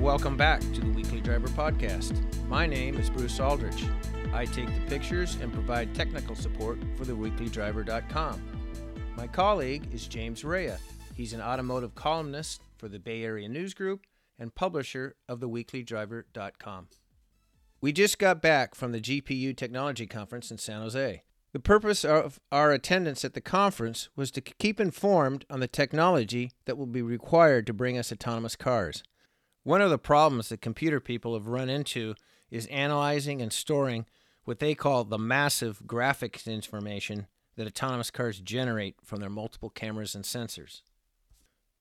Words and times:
welcome 0.00 0.36
back 0.36 0.60
to 0.60 0.80
the 0.80 0.90
Weekly 0.92 1.20
Driver 1.20 1.48
Podcast. 1.48 2.16
My 2.46 2.66
name 2.66 2.96
is 2.98 3.10
Bruce 3.10 3.40
Aldrich. 3.40 3.84
I 4.32 4.44
take 4.44 4.72
the 4.72 4.80
pictures 4.86 5.34
and 5.42 5.52
provide 5.52 5.92
technical 5.92 6.36
support 6.36 6.78
for 6.96 7.04
theweeklydriver.com. 7.04 8.42
My 9.16 9.26
colleague 9.26 9.92
is 9.92 10.06
James 10.06 10.44
Raia. 10.44 10.78
He's 11.14 11.32
an 11.32 11.40
automotive 11.40 11.96
columnist 11.96 12.62
for 12.76 12.86
the 12.88 13.00
Bay 13.00 13.24
Area 13.24 13.48
News 13.48 13.74
Group 13.74 14.06
and 14.38 14.54
publisher 14.54 15.16
of 15.28 15.40
theweeklydriver.com. 15.40 16.88
We 17.80 17.92
just 17.92 18.20
got 18.20 18.40
back 18.40 18.76
from 18.76 18.92
the 18.92 19.00
GPU 19.00 19.56
Technology 19.56 20.06
Conference 20.06 20.52
in 20.52 20.58
San 20.58 20.80
Jose. 20.80 21.22
The 21.52 21.60
purpose 21.60 22.04
of 22.04 22.38
our 22.52 22.70
attendance 22.70 23.24
at 23.24 23.34
the 23.34 23.40
conference 23.40 24.10
was 24.14 24.30
to 24.30 24.40
keep 24.40 24.78
informed 24.78 25.44
on 25.50 25.58
the 25.58 25.66
technology 25.66 26.52
that 26.66 26.78
will 26.78 26.86
be 26.86 27.02
required 27.02 27.66
to 27.66 27.72
bring 27.72 27.98
us 27.98 28.12
autonomous 28.12 28.54
cars. 28.54 29.02
One 29.68 29.82
of 29.82 29.90
the 29.90 29.98
problems 29.98 30.48
that 30.48 30.62
computer 30.62 30.98
people 30.98 31.34
have 31.34 31.46
run 31.46 31.68
into 31.68 32.14
is 32.50 32.64
analyzing 32.68 33.42
and 33.42 33.52
storing 33.52 34.06
what 34.44 34.60
they 34.60 34.74
call 34.74 35.04
the 35.04 35.18
massive 35.18 35.82
graphics 35.86 36.50
information 36.50 37.26
that 37.56 37.66
autonomous 37.66 38.10
cars 38.10 38.40
generate 38.40 38.96
from 39.04 39.20
their 39.20 39.28
multiple 39.28 39.68
cameras 39.68 40.14
and 40.14 40.24
sensors. 40.24 40.80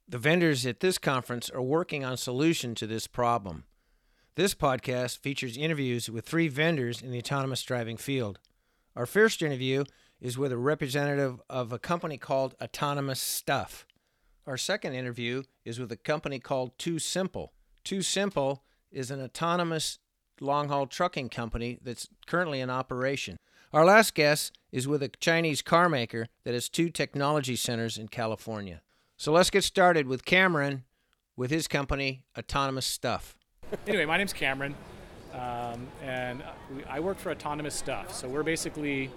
The 0.06 0.18
vendors 0.18 0.66
at 0.66 0.82
this 0.82 0.98
conference 0.98 1.50
are 1.50 1.62
working 1.62 2.04
on 2.04 2.18
solution 2.18 2.76
to 2.76 2.88
this 2.88 3.08
problem. 3.08 3.64
This 4.36 4.54
podcast 4.54 5.20
features 5.20 5.56
interviews 5.56 6.10
with 6.10 6.26
three 6.26 6.50
vendors 6.50 7.02
in 7.02 7.12
the 7.12 7.20
autonomous 7.20 7.64
driving 7.64 7.96
field. 7.96 8.38
Our 8.98 9.06
first 9.06 9.42
interview 9.42 9.86
is 10.20 10.38
with 10.38 10.52
a 10.52 10.58
representative 10.58 11.40
of 11.50 11.72
a 11.72 11.80
company 11.80 12.18
called 12.18 12.54
AutonomouStuff. 12.60 13.86
Our 14.46 14.58
second 14.58 14.92
interview 14.92 15.44
is 15.64 15.80
with 15.80 15.94
a 15.94 15.96
company 15.96 16.40
called 16.40 16.78
TuSimple. 16.78 17.52
TuSimple 17.88 18.60
is 18.92 19.12
an 19.12 19.22
autonomous 19.22 20.00
long 20.42 20.68
haul 20.68 20.88
trucking 20.88 21.30
company 21.30 21.80
that's 21.82 22.10
currently 22.26 22.60
in 22.60 22.70
operation. 22.70 23.38
Our 23.72 23.86
last 23.86 24.14
guest 24.14 24.58
is 24.74 24.90
with 24.90 25.02
a 25.02 25.08
Chinese 25.22 25.62
car 25.62 25.88
maker 25.88 26.28
that 26.44 26.54
has 26.54 26.68
two 26.68 26.90
technology 26.90 27.56
centers 27.56 27.98
in 27.98 28.10
California. 28.10 28.82
So 29.16 29.32
let's 29.32 29.50
get 29.50 29.64
started 29.64 30.06
with 30.06 30.26
Cameron 30.26 30.84
with 31.38 31.50
his 31.50 31.70
company, 31.70 32.26
AutonomouStuff. 32.38 33.36
anyway, 33.88 34.04
my 34.04 34.18
name's 34.18 34.34
Cameron. 34.34 34.76
Um, 35.34 35.88
and 36.04 36.44
I 36.90 37.00
work 37.00 37.18
for 37.18 37.34
AutonomouStuff. 37.34 38.12
So 38.12 38.28
we're 38.28 38.44
basically 38.44 39.10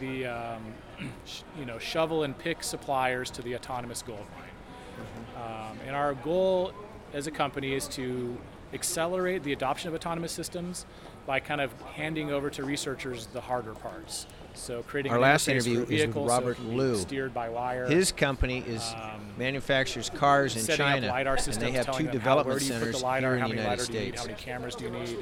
the 0.00 0.24
um, 0.24 0.74
you 1.58 1.66
know 1.66 1.78
shovel 1.78 2.22
and 2.22 2.36
pick 2.38 2.62
suppliers 2.62 3.30
to 3.32 3.42
the 3.42 3.56
autonomous 3.56 4.00
gold 4.00 4.26
mine. 4.38 4.48
Mm-hmm. 4.96 5.72
Um, 5.72 5.78
and 5.86 5.94
our 5.94 6.14
goal 6.14 6.72
as 7.12 7.26
a 7.26 7.30
company 7.30 7.74
is 7.74 7.88
to 7.88 8.36
accelerate 8.72 9.42
the 9.42 9.52
adoption 9.52 9.88
of 9.88 9.94
autonomous 9.94 10.32
systems 10.32 10.86
by 11.26 11.40
kind 11.40 11.60
of 11.60 11.72
handing 11.94 12.30
over 12.30 12.50
to 12.50 12.64
researchers 12.64 13.26
the 13.26 13.40
harder 13.40 13.72
parts. 13.74 14.26
So 14.54 14.82
creating 14.82 15.12
our 15.12 15.20
last 15.20 15.48
interview 15.48 15.86
is 15.88 16.06
with 16.06 16.16
Robert 16.16 16.56
so 16.56 16.62
Liu. 16.64 16.96
Steered 16.96 17.32
by 17.34 17.48
wire. 17.48 17.86
His 17.86 18.12
company 18.12 18.64
is 18.66 18.82
um, 18.96 19.20
manufactures 19.38 20.10
cars 20.10 20.56
in 20.56 20.76
China, 20.76 21.12
and 21.12 21.54
they 21.56 21.72
have 21.72 21.96
two 21.96 22.08
development 22.08 22.60
how, 22.60 22.68
centers 22.68 23.02
LiDAR, 23.02 23.36
here 23.36 23.44
in 23.44 23.50
the 23.50 23.56
United 23.56 23.82
States. 23.82 24.12
Need, 24.12 24.18
how 24.18 24.24
many 24.24 24.36
cameras 24.36 24.74
do 24.74 24.84
you 24.84 24.90
need? 24.90 25.18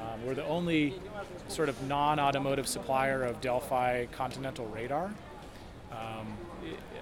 Um, 0.00 0.24
we're 0.24 0.34
the 0.34 0.46
only 0.46 0.94
sort 1.48 1.68
of 1.68 1.82
non-automotive 1.88 2.68
supplier 2.68 3.24
of 3.24 3.40
Delphi 3.40 4.06
Continental 4.12 4.66
radar. 4.66 5.12
Um, 5.90 6.36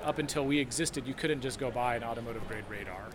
up 0.05 0.19
until 0.19 0.47
we 0.47 0.59
existed, 0.59 1.07
you 1.07 1.15
couldn't 1.15 1.41
just 1.41 1.59
go 1.59 1.71
buy 1.71 1.97
an 1.97 2.05
automotive 2.05 2.47
grade 2.49 2.65
radar. 2.71 3.07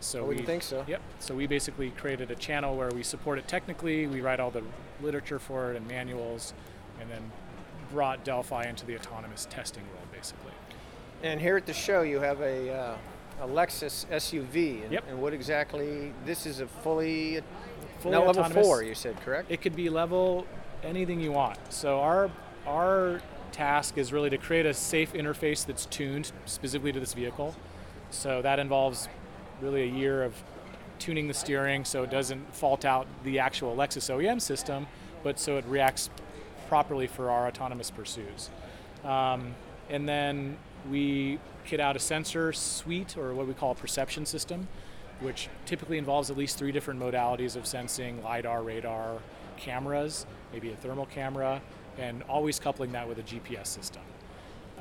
So 0.00 0.18
I 0.18 0.22
wouldn't 0.22 0.40
we, 0.40 0.46
think 0.46 0.62
so. 0.62 0.84
Yep. 0.88 1.00
So 1.18 1.34
we 1.34 1.46
basically 1.46 1.90
created 1.90 2.30
a 2.30 2.34
channel 2.34 2.76
where 2.76 2.90
we 2.90 3.02
support 3.02 3.38
it 3.38 3.46
technically. 3.46 4.06
We 4.06 4.20
write 4.20 4.40
all 4.40 4.50
the 4.50 4.62
literature 5.02 5.38
for 5.38 5.72
it 5.72 5.76
and 5.76 5.86
manuals, 5.86 6.54
and 7.00 7.10
then 7.10 7.30
brought 7.92 8.24
Delphi 8.24 8.64
into 8.64 8.86
the 8.86 8.96
autonomous 8.96 9.46
testing 9.50 9.82
world, 9.94 10.06
basically. 10.12 10.52
And 11.22 11.40
here 11.40 11.56
at 11.56 11.66
the 11.66 11.74
show, 11.74 12.02
you 12.02 12.20
have 12.20 12.40
a, 12.40 12.72
uh, 12.72 12.96
a 13.42 13.46
Lexus 13.46 14.06
SUV. 14.06 14.84
And, 14.84 14.92
yep. 14.92 15.04
and 15.08 15.20
what 15.20 15.34
exactly? 15.34 16.12
This 16.24 16.46
is 16.46 16.60
a 16.60 16.66
fully 16.66 17.40
fully 18.00 18.12
now 18.12 18.26
level 18.26 18.44
four. 18.62 18.82
You 18.82 18.94
said 18.94 19.20
correct? 19.20 19.50
It 19.50 19.60
could 19.60 19.76
be 19.76 19.90
level 19.90 20.46
anything 20.82 21.20
you 21.20 21.32
want. 21.32 21.58
So 21.70 22.00
our 22.00 22.30
our 22.66 23.20
task 23.52 23.98
is 23.98 24.12
really 24.12 24.30
to 24.30 24.38
create 24.38 24.66
a 24.66 24.72
safe 24.72 25.12
interface 25.12 25.66
that's 25.66 25.86
tuned 25.86 26.32
specifically 26.46 26.92
to 26.92 27.00
this 27.00 27.14
vehicle. 27.14 27.54
So 28.10 28.42
that 28.42 28.58
involves 28.58 29.08
really 29.60 29.82
a 29.82 29.92
year 29.92 30.22
of 30.22 30.34
tuning 30.98 31.28
the 31.28 31.34
steering 31.34 31.84
so 31.84 32.02
it 32.02 32.10
doesn't 32.10 32.54
fault 32.54 32.84
out 32.84 33.06
the 33.24 33.38
actual 33.38 33.74
Lexus 33.74 34.14
OEM 34.14 34.40
system, 34.40 34.86
but 35.22 35.38
so 35.38 35.56
it 35.56 35.64
reacts 35.66 36.10
properly 36.68 37.06
for 37.06 37.30
our 37.30 37.46
autonomous 37.46 37.90
pursuits. 37.90 38.50
Um, 39.04 39.54
and 39.88 40.08
then 40.08 40.56
we 40.90 41.38
kit 41.64 41.80
out 41.80 41.96
a 41.96 41.98
sensor 41.98 42.52
suite 42.52 43.16
or 43.16 43.34
what 43.34 43.46
we 43.46 43.54
call 43.54 43.72
a 43.72 43.74
perception 43.74 44.24
system 44.26 44.68
which 45.20 45.48
typically 45.66 45.98
involves 45.98 46.30
at 46.30 46.36
least 46.36 46.58
three 46.58 46.72
different 46.72 46.98
modalities 46.98 47.56
of 47.56 47.66
sensing 47.66 48.22
LIDAR, 48.22 48.62
radar, 48.62 49.18
cameras, 49.56 50.26
maybe 50.52 50.72
a 50.72 50.76
thermal 50.76 51.06
camera, 51.06 51.60
and 51.98 52.22
always 52.24 52.58
coupling 52.58 52.92
that 52.92 53.06
with 53.06 53.18
a 53.18 53.22
GPS 53.22 53.66
system. 53.66 54.02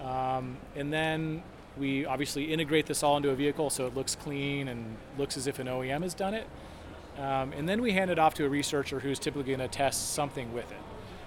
Um, 0.01 0.57
and 0.75 0.91
then 0.91 1.43
we 1.79 2.05
obviously 2.05 2.51
integrate 2.51 2.85
this 2.85 3.01
all 3.01 3.17
into 3.17 3.29
a 3.29 3.35
vehicle 3.35 3.69
so 3.69 3.87
it 3.87 3.95
looks 3.95 4.15
clean 4.15 4.67
and 4.67 4.97
looks 5.17 5.37
as 5.37 5.47
if 5.47 5.59
an 5.59 5.67
OEM 5.67 6.03
has 6.03 6.13
done 6.13 6.33
it. 6.33 6.47
Um, 7.17 7.53
and 7.53 7.67
then 7.67 7.81
we 7.81 7.91
hand 7.91 8.11
it 8.11 8.19
off 8.19 8.33
to 8.35 8.45
a 8.45 8.49
researcher 8.49 8.99
who's 8.99 9.19
typically 9.19 9.55
going 9.55 9.59
to 9.59 9.67
test 9.67 10.13
something 10.13 10.53
with 10.53 10.71
it. 10.71 10.77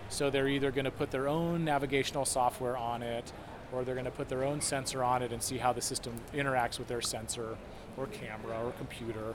So 0.08 0.30
they're 0.30 0.48
either 0.48 0.70
going 0.70 0.84
to 0.84 0.90
put 0.90 1.10
their 1.10 1.28
own 1.28 1.64
navigational 1.64 2.24
software 2.24 2.76
on 2.76 3.02
it, 3.02 3.32
or 3.72 3.84
they're 3.84 3.94
going 3.94 4.04
to 4.04 4.10
put 4.10 4.28
their 4.28 4.44
own 4.44 4.60
sensor 4.60 5.02
on 5.02 5.22
it 5.22 5.32
and 5.32 5.42
see 5.42 5.58
how 5.58 5.72
the 5.72 5.80
system 5.80 6.14
interacts 6.34 6.78
with 6.78 6.88
their 6.88 7.00
sensor 7.00 7.56
or 7.96 8.06
camera 8.06 8.62
or 8.64 8.72
computer. 8.72 9.34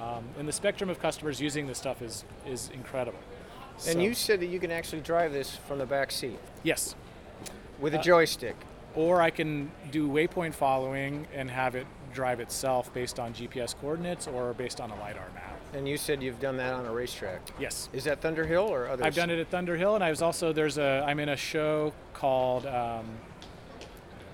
Um, 0.00 0.24
and 0.38 0.48
the 0.48 0.52
spectrum 0.52 0.90
of 0.90 1.00
customers 1.00 1.40
using 1.40 1.66
this 1.66 1.78
stuff 1.78 2.02
is 2.02 2.24
is 2.46 2.70
incredible. 2.74 3.18
And 3.86 3.94
so, 3.94 3.98
you 3.98 4.14
said 4.14 4.40
that 4.40 4.46
you 4.46 4.60
can 4.60 4.70
actually 4.70 5.00
drive 5.00 5.32
this 5.32 5.56
from 5.56 5.78
the 5.78 5.86
back 5.86 6.10
seat. 6.10 6.38
Yes. 6.62 6.94
With 7.80 7.94
a 7.94 7.98
uh, 7.98 8.02
joystick. 8.02 8.56
Or 8.94 9.20
I 9.20 9.30
can 9.30 9.70
do 9.90 10.08
waypoint 10.08 10.54
following 10.54 11.26
and 11.34 11.50
have 11.50 11.74
it 11.74 11.86
drive 12.14 12.40
itself 12.40 12.94
based 12.94 13.18
on 13.18 13.34
GPS 13.34 13.74
coordinates 13.80 14.26
or 14.26 14.54
based 14.54 14.80
on 14.80 14.90
a 14.90 14.94
lidar 14.94 15.26
map. 15.34 15.58
And 15.74 15.88
you 15.88 15.96
said 15.96 16.22
you've 16.22 16.40
done 16.40 16.56
that 16.58 16.72
on 16.72 16.86
a 16.86 16.92
racetrack. 16.92 17.40
Yes. 17.58 17.88
Is 17.92 18.04
that 18.04 18.20
Thunder 18.20 18.46
Hill 18.46 18.62
or 18.62 18.86
others? 18.86 19.04
I've 19.04 19.14
done 19.14 19.30
it 19.30 19.40
at 19.40 19.48
Thunder 19.48 19.76
Hill, 19.76 19.96
and 19.96 20.04
I 20.04 20.10
was 20.10 20.22
also 20.22 20.52
there's 20.52 20.78
a 20.78 21.04
I'm 21.06 21.18
in 21.18 21.28
a 21.28 21.36
show 21.36 21.92
called 22.14 22.64
um, 22.66 23.04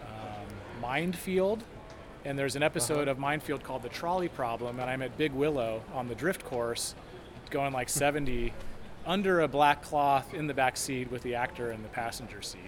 um, 0.02 0.80
Mind 0.82 1.16
Field, 1.16 1.64
and 2.26 2.38
there's 2.38 2.56
an 2.56 2.62
episode 2.62 3.02
uh-huh. 3.02 3.12
of 3.12 3.18
Mind 3.18 3.42
Field 3.42 3.64
called 3.64 3.82
The 3.82 3.88
Trolley 3.88 4.28
Problem, 4.28 4.78
and 4.78 4.90
I'm 4.90 5.00
at 5.00 5.16
Big 5.16 5.32
Willow 5.32 5.82
on 5.94 6.08
the 6.08 6.14
drift 6.14 6.44
course, 6.44 6.94
going 7.50 7.72
like 7.72 7.88
70 8.00 8.52
under 9.06 9.40
a 9.40 9.48
black 9.48 9.82
cloth 9.82 10.34
in 10.34 10.46
the 10.46 10.54
back 10.54 10.76
seat 10.76 11.10
with 11.10 11.22
the 11.22 11.34
actor 11.34 11.72
in 11.72 11.82
the 11.82 11.88
passenger 11.88 12.42
seat. 12.42 12.60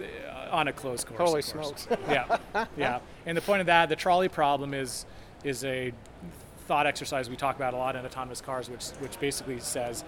Um, 0.00 0.48
on 0.50 0.68
a 0.68 0.72
closed 0.72 1.06
course. 1.06 1.18
Holy 1.18 1.42
smokes! 1.42 1.86
yeah, 2.08 2.38
yeah. 2.76 3.00
And 3.26 3.36
the 3.36 3.42
point 3.42 3.60
of 3.60 3.66
that, 3.66 3.88
the 3.88 3.96
trolley 3.96 4.28
problem 4.28 4.74
is 4.74 5.04
is 5.44 5.64
a 5.64 5.92
thought 6.66 6.86
exercise 6.86 7.30
we 7.30 7.36
talk 7.36 7.56
about 7.56 7.74
a 7.74 7.76
lot 7.76 7.96
in 7.96 8.04
autonomous 8.04 8.40
cars, 8.40 8.68
which 8.70 8.86
which 9.00 9.18
basically 9.20 9.60
says, 9.60 10.04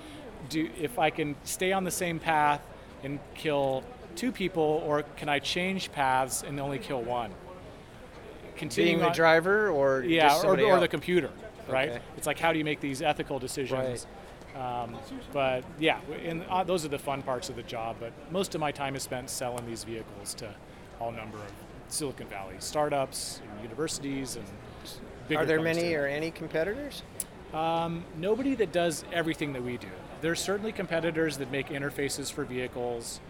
do 0.48 0.70
if 0.80 0.98
I 0.98 1.10
can 1.10 1.36
stay 1.44 1.72
on 1.72 1.84
the 1.84 1.90
same 1.90 2.18
path 2.18 2.66
and 3.02 3.18
kill 3.34 3.84
two 4.16 4.32
people, 4.32 4.82
or 4.86 5.02
can 5.16 5.28
I 5.28 5.38
change 5.38 5.92
paths 5.92 6.42
and 6.42 6.58
only 6.58 6.78
kill 6.78 7.02
one? 7.02 7.32
continuing 8.60 8.96
being 8.96 9.00
the 9.00 9.08
on, 9.08 9.14
driver 9.14 9.70
or 9.70 10.02
yeah, 10.02 10.40
or, 10.42 10.60
or 10.60 10.80
the 10.80 10.88
computer, 10.88 11.30
right? 11.68 11.90
Okay. 11.90 12.00
It's 12.16 12.26
like 12.26 12.38
how 12.38 12.52
do 12.52 12.58
you 12.58 12.64
make 12.64 12.80
these 12.80 13.02
ethical 13.02 13.38
decisions? 13.38 13.72
Right. 13.72 14.06
Um, 14.56 14.96
but 15.32 15.64
yeah, 15.78 16.00
and 16.24 16.44
uh, 16.48 16.64
those 16.64 16.84
are 16.84 16.88
the 16.88 16.98
fun 16.98 17.22
parts 17.22 17.48
of 17.48 17.56
the 17.56 17.62
job. 17.62 17.96
But 18.00 18.12
most 18.30 18.54
of 18.54 18.60
my 18.60 18.72
time 18.72 18.96
is 18.96 19.02
spent 19.02 19.30
selling 19.30 19.66
these 19.66 19.84
vehicles 19.84 20.34
to 20.34 20.54
all 21.00 21.12
number 21.12 21.38
of 21.38 21.52
Silicon 21.88 22.26
Valley 22.28 22.56
startups, 22.58 23.40
and 23.42 23.62
universities, 23.62 24.36
and 24.36 25.36
are 25.36 25.46
there 25.46 25.60
many 25.60 25.90
too. 25.90 25.96
or 25.96 26.06
any 26.06 26.30
competitors? 26.30 27.02
Um, 27.52 28.04
nobody 28.16 28.54
that 28.56 28.72
does 28.72 29.04
everything 29.12 29.52
that 29.54 29.62
we 29.62 29.76
do. 29.76 29.88
There's 30.20 30.40
certainly 30.40 30.72
competitors 30.72 31.38
that 31.38 31.50
make 31.50 31.68
interfaces 31.68 32.30
for 32.32 32.44
vehicles, 32.44 33.20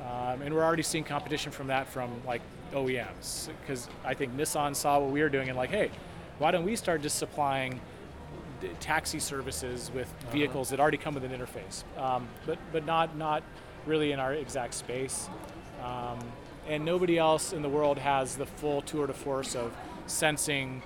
um, 0.00 0.42
and 0.42 0.54
we're 0.54 0.64
already 0.64 0.82
seeing 0.82 1.04
competition 1.04 1.52
from 1.52 1.68
that 1.68 1.86
from 1.88 2.10
like 2.26 2.42
OEMs 2.72 3.48
because 3.60 3.88
I 4.04 4.14
think 4.14 4.36
Nissan 4.36 4.74
saw 4.74 4.98
what 4.98 5.10
we 5.10 5.22
were 5.22 5.28
doing 5.28 5.48
and 5.48 5.56
like, 5.56 5.70
hey, 5.70 5.90
why 6.38 6.50
don't 6.50 6.64
we 6.64 6.76
start 6.76 7.02
just 7.02 7.18
supplying 7.18 7.80
taxi 8.80 9.18
services 9.18 9.90
with 9.94 10.08
uh-huh. 10.08 10.32
vehicles 10.32 10.70
that 10.70 10.80
already 10.80 10.98
come 10.98 11.14
with 11.14 11.24
an 11.24 11.32
interface, 11.32 11.84
um, 11.98 12.28
but 12.46 12.58
but 12.72 12.84
not 12.84 13.16
not 13.16 13.42
really 13.86 14.12
in 14.12 14.20
our 14.20 14.34
exact 14.34 14.74
space. 14.74 15.28
Um, 15.82 16.18
and 16.68 16.84
nobody 16.84 17.18
else 17.18 17.52
in 17.52 17.62
the 17.62 17.68
world 17.68 17.98
has 17.98 18.36
the 18.36 18.46
full 18.46 18.82
tour 18.82 19.06
de 19.06 19.12
force 19.12 19.56
of 19.56 19.74
sensing, 20.06 20.82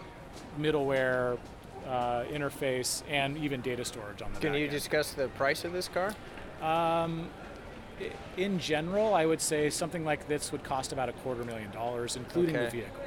middleware, 0.59 1.39
uh, 1.87 2.25
interface, 2.25 3.03
and 3.11 3.37
even 3.37 3.61
data 3.61 3.85
storage 3.85 4.23
on 4.23 4.33
the 4.33 4.41
Can 4.41 4.55
you 4.55 4.65
end. 4.65 4.71
discuss 4.71 5.13
the 5.13 5.29
price 5.29 5.65
of 5.65 5.73
this 5.73 5.89
car? 5.89 6.15
Um, 6.63 7.29
in 8.37 8.59
general, 8.59 9.15
I 9.15 9.27
would 9.27 9.41
say 9.41 9.71
something 9.71 10.05
like 10.05 10.27
this 10.27 10.51
would 10.53 10.65
cost 10.65 10.93
about 10.93 11.09
a 11.09 11.13
quarter 11.13 11.45
million 11.45 11.71
dollars, 11.71 12.17
including 12.17 12.55
the 12.55 12.71
vehicle. 12.71 13.01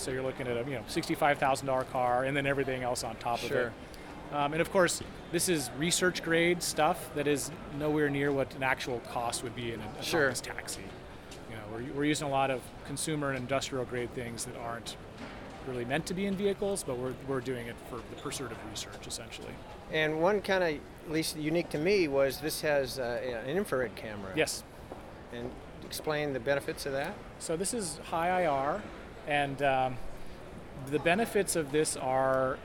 So 0.00 0.10
you're 0.10 0.22
looking 0.22 0.48
at 0.48 0.56
a 0.56 0.64
you 0.68 0.76
know 0.76 0.84
sixty-five 0.88 1.38
thousand 1.38 1.66
dollar 1.66 1.84
car, 1.84 2.24
and 2.24 2.36
then 2.36 2.46
everything 2.46 2.82
else 2.82 3.04
on 3.04 3.16
top 3.16 3.38
Sure. 3.38 3.60
of 3.60 3.66
it. 3.66 3.72
Um, 4.34 4.52
and 4.52 4.60
of 4.62 4.70
course, 4.70 5.02
this 5.32 5.48
is 5.48 5.70
research 5.76 6.22
grade 6.22 6.62
stuff 6.62 7.10
that 7.16 7.26
is 7.26 7.50
nowhere 7.78 8.08
near 8.08 8.32
what 8.32 8.54
an 8.54 8.62
actual 8.62 9.00
cost 9.12 9.42
would 9.42 9.54
be 9.56 9.72
in 9.72 9.80
an 9.80 9.88
Sure. 10.02 10.20
autonomous 10.30 10.40
taxi. 10.40 10.80
You 11.50 11.56
know, 11.56 11.62
we're, 11.72 11.92
we're 11.94 12.04
using 12.04 12.28
a 12.28 12.30
lot 12.30 12.50
of 12.50 12.60
consumer 12.86 13.30
and 13.30 13.38
industrial 13.38 13.84
grade 13.84 14.14
things 14.14 14.44
that 14.44 14.56
aren't 14.56 14.96
really 15.66 15.84
meant 15.84 16.06
to 16.06 16.14
be 16.14 16.26
in 16.26 16.36
vehicles, 16.36 16.84
but 16.84 16.96
we're, 16.96 17.12
we're 17.26 17.40
doing 17.40 17.66
it 17.66 17.74
for 17.90 17.96
the 17.96 18.22
pursuit 18.22 18.50
of 18.52 18.58
research 18.70 19.06
essentially. 19.06 19.52
And 19.92 20.20
one 20.22 20.40
kind 20.40 20.62
of, 20.62 20.70
at 20.70 21.12
least 21.12 21.36
unique 21.36 21.68
to 21.70 21.78
me, 21.78 22.06
was 22.06 22.38
this 22.38 22.60
has 22.60 22.98
uh, 23.00 23.20
an 23.44 23.56
infrared 23.56 23.94
camera. 23.96 24.30
Yes. 24.36 24.62
And 25.32 25.50
explain 25.84 26.32
the 26.32 26.40
benefits 26.40 26.86
of 26.86 26.92
that. 26.92 27.14
So 27.40 27.56
this 27.56 27.74
is 27.74 27.98
high 28.04 28.42
IR, 28.44 28.80
and 29.26 29.62
um, 29.62 29.96
the 30.90 30.98
benefits 30.98 31.56
of 31.56 31.72
this 31.72 31.96
are 31.96 32.58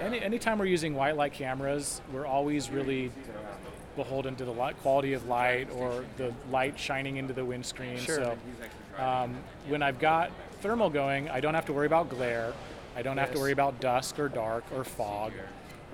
any 0.00 0.20
anytime 0.20 0.58
we're 0.58 0.66
using 0.66 0.94
white 0.94 1.16
light 1.16 1.32
cameras, 1.32 2.00
we're 2.12 2.26
always 2.26 2.70
really 2.70 3.10
beholden 3.96 4.36
to 4.36 4.44
the 4.44 4.52
light, 4.52 4.80
quality 4.82 5.12
of 5.12 5.26
light 5.26 5.68
or 5.72 6.04
the 6.16 6.32
light 6.50 6.78
shining 6.78 7.16
into 7.16 7.34
the 7.34 7.44
windscreen. 7.44 7.98
Sure. 7.98 8.16
So 8.16 9.02
um, 9.02 9.36
when 9.68 9.82
I've 9.82 9.98
got 9.98 10.30
thermal 10.60 10.90
going, 10.90 11.28
I 11.28 11.40
don't 11.40 11.54
have 11.54 11.66
to 11.66 11.72
worry 11.72 11.86
about 11.86 12.08
glare. 12.08 12.52
I 12.96 13.02
don't 13.02 13.18
have 13.18 13.32
to 13.32 13.38
worry 13.38 13.52
about 13.52 13.80
dusk 13.80 14.18
or 14.18 14.28
dark 14.28 14.64
or 14.74 14.84
fog. 14.84 15.32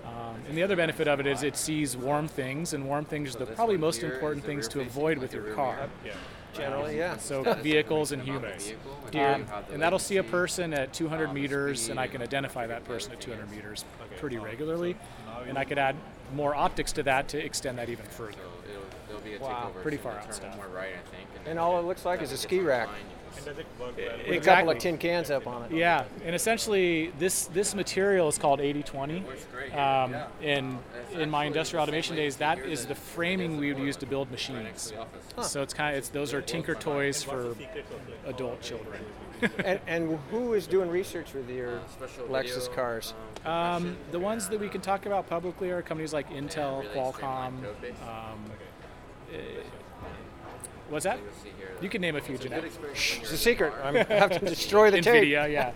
Um, 0.05 0.37
and 0.49 0.57
the 0.57 0.63
other 0.63 0.77
benefit 0.77 1.09
of 1.09 1.21
it 1.21 1.27
is 1.27 1.43
it 1.43 1.57
sees 1.57 1.97
warm 1.97 2.29
things, 2.29 2.75
and 2.75 2.87
warm 2.87 3.05
things 3.05 3.35
are 3.35 3.41
the 3.41 3.47
probably 3.47 3.77
most 3.77 4.03
important 4.03 4.45
things 4.45 4.69
to 4.69 4.81
avoid 4.81 5.19
with 5.19 5.35
your 5.35 5.53
car. 5.55 5.89
Generally, 6.57 6.99
yeah. 6.99 7.17
So 7.17 7.55
vehicles 7.55 8.13
and 8.13 8.23
humans. 8.23 8.73
Um, 9.15 9.47
and 9.73 9.81
that'll 9.83 9.99
see 9.99 10.17
a 10.17 10.25
person 10.25 10.73
at 10.75 10.93
200 10.93 11.33
meters, 11.33 11.89
and 11.89 11.99
I 11.99 12.07
can 12.07 12.23
identify 12.23 12.67
that 12.67 12.85
person 12.85 13.13
at 13.13 13.21
200 13.21 13.51
meters 13.51 13.85
pretty 14.19 14.39
regularly. 14.39 14.97
And 15.47 15.59
I 15.59 15.65
could 15.65 15.79
add 15.79 15.97
more 16.35 16.55
optics 16.55 16.93
to 16.93 17.03
that 17.05 17.29
to 17.29 17.45
extend 17.45 17.79
that 17.79 17.89
even 17.89 18.05
further. 18.07 18.33
It'll, 19.09 19.27
it'll 19.35 19.47
Wow, 19.47 19.71
pretty 19.83 19.97
far 19.97 20.19
out 20.19 20.35
stuff. 20.35 20.59
right, 20.75 20.89
I 20.89 21.17
think. 21.17 21.29
And 21.47 21.59
all 21.59 21.79
it 21.79 21.83
looks 21.83 22.05
like 22.05 22.23
is 22.23 22.33
a 22.33 22.37
ski 22.37 22.61
rack 22.61 22.89
with 23.45 23.59
a 23.59 23.63
couple 23.63 24.33
Exactly. 24.33 24.75
of 24.77 24.81
tin 24.81 24.99
cans 24.99 25.31
up 25.31 25.47
on 25.47 25.65
it. 25.65 25.73
Yeah, 25.73 26.05
and 26.25 26.35
essentially 26.35 27.13
this 27.19 27.47
this 27.47 27.75
material 27.75 28.29
is 28.29 28.39
called 28.39 28.61
8020. 28.61 29.25
Um, 29.77 30.15
in 30.43 30.79
in 31.13 31.31
my 31.31 31.45
industrial 31.45 31.83
automation 31.83 32.17
days, 32.17 32.37
that 32.37 32.59
is 32.59 32.87
the 32.87 32.95
framing 32.95 33.57
we 33.59 33.73
would 33.73 33.83
use 33.83 33.97
to 33.97 34.07
build 34.07 34.31
machines. 34.31 34.93
So 35.43 35.63
it's 35.63 35.75
kind 35.75 35.95
of 35.95 35.99
it's 35.99 36.09
those 36.09 36.33
are 36.35 36.41
Tinker 36.43 36.75
toys 36.75 37.23
for 37.23 37.55
adult 38.27 38.61
children. 38.61 39.05
and, 39.65 39.79
and 39.87 40.19
who 40.31 40.55
is 40.55 40.67
doing 40.67 40.89
research 40.89 41.35
with 41.35 41.49
your 41.51 41.81
Lexus 42.31 42.73
cars? 42.75 43.13
Um, 43.45 43.97
the 44.11 44.19
ones 44.19 44.49
that 44.49 44.59
we 44.59 44.69
can 44.69 44.81
talk 44.81 45.05
about 45.05 45.29
publicly 45.29 45.71
are 45.71 45.83
companies 45.83 46.15
like 46.15 46.31
Intel, 46.31 46.91
Qualcomm. 46.95 47.49
Um, 47.49 48.45
eh, 49.33 49.39
what's 50.89 51.05
that? 51.05 51.19
You 51.81 51.89
can 51.89 52.01
name 52.01 52.17
a 52.17 52.21
few, 52.21 52.39
Jeanette. 52.39 52.65
It's 52.65 53.33
a 53.33 53.37
secret. 53.37 53.73
I'm 53.83 53.95
have 53.95 54.31
to 54.39 54.45
destroy 54.45 54.91
the 54.91 55.01
tape. 55.01 55.25
NVIDIA, 55.25 55.53
yeah. 55.53 55.73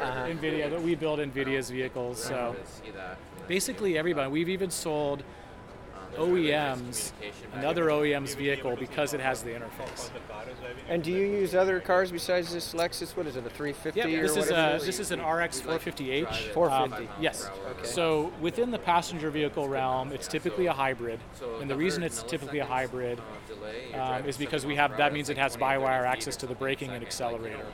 Uh-huh. 0.00 0.26
NVIDIA, 0.26 0.70
but 0.70 0.82
we 0.82 0.94
build 0.94 1.20
NVIDIA's 1.20 1.70
vehicles. 1.70 2.22
So 2.22 2.56
basically 3.46 3.96
everybody. 3.98 4.30
We've 4.30 4.48
even 4.48 4.70
sold 4.70 5.22
OEMs 6.16 7.12
another 7.54 7.86
OEM's 7.86 8.34
vehicle 8.34 8.76
because 8.76 9.14
it 9.14 9.20
has 9.20 9.42
the 9.42 9.50
interface. 9.50 10.10
And 10.88 11.02
do 11.02 11.10
you 11.10 11.26
use 11.26 11.54
other 11.54 11.80
cars 11.80 12.10
besides 12.10 12.52
this 12.52 12.74
Lexus? 12.74 13.16
What 13.16 13.26
is 13.26 13.36
it, 13.36 13.46
a 13.46 13.50
350 13.50 14.00
Yeah, 14.00 14.18
or 14.18 14.22
this 14.22 14.36
is 14.36 14.50
a 14.50 14.80
this 14.84 15.00
is 15.00 15.10
an 15.10 15.20
RX 15.20 15.60
450h. 15.60 16.52
450. 16.52 17.06
Um, 17.06 17.12
yes. 17.20 17.48
Okay. 17.70 17.86
So 17.86 18.32
within 18.40 18.70
the 18.70 18.78
passenger 18.78 19.30
vehicle 19.30 19.68
realm, 19.68 20.12
it's 20.12 20.28
typically 20.28 20.66
a 20.66 20.72
hybrid, 20.72 21.20
and 21.60 21.70
the 21.70 21.76
reason 21.76 22.02
it's 22.02 22.22
typically 22.22 22.58
a 22.58 22.66
hybrid 22.66 23.20
um, 23.94 24.24
is 24.26 24.36
because 24.36 24.66
we 24.66 24.76
have 24.76 24.96
that 24.96 25.12
means 25.12 25.30
it 25.30 25.38
has 25.38 25.56
by-wire 25.56 26.04
access 26.04 26.36
to 26.36 26.46
the 26.46 26.54
braking 26.54 26.90
and 26.90 27.04
accelerator. 27.04 27.66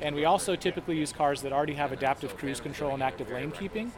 And 0.00 0.14
we 0.14 0.24
also 0.24 0.56
typically 0.56 0.98
use 0.98 1.12
cars 1.12 1.40
that 1.42 1.52
already 1.52 1.74
have 1.74 1.92
adaptive 1.92 2.36
cruise 2.36 2.60
control 2.60 2.92
and 2.92 3.02
active 3.02 3.30
lane 3.30 3.52
keeping. 3.52 3.92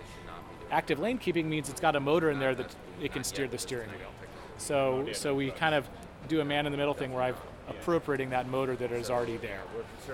Active 0.71 0.99
lane 0.99 1.19
keeping 1.19 1.49
means 1.49 1.69
it's 1.69 1.81
got 1.81 1.97
a 1.97 2.01
motor 2.01 2.31
in 2.31 2.39
there 2.39 2.55
that 2.55 2.75
it 3.01 3.13
can 3.13 3.25
steer 3.25 3.47
the 3.47 3.59
steering 3.59 3.89
wheel. 3.91 4.11
So 4.59 5.09
so 5.13 5.35
we 5.35 5.51
kind 5.51 5.75
of 5.75 5.89
do 6.29 6.41
a 6.41 6.45
man 6.45 6.67
in 6.67 6.73
the 6.73 6.79
middle 6.79 6.95
thing 6.95 7.13
where 7.13 7.23
I'm 7.23 7.35
appropriating 7.69 8.31
that 8.31 8.49
motor 8.49 8.77
that 8.77 8.93
is 8.93 9.11
already 9.11 9.37
there. 9.37 9.63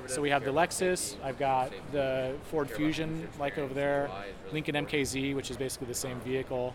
So 0.07 0.21
we 0.21 0.31
have 0.31 0.45
the 0.45 0.51
Lexus, 0.53 1.17
I've 1.23 1.39
got 1.39 1.73
the 1.93 2.35
Ford 2.51 2.71
Fusion 2.71 3.29
like 3.39 3.59
over 3.59 3.73
there, 3.73 4.11
Lincoln 4.53 4.75
MKZ, 4.75 5.35
which 5.35 5.51
is 5.51 5.57
basically 5.57 5.87
the 5.87 5.95
same 5.95 6.19
vehicle. 6.21 6.75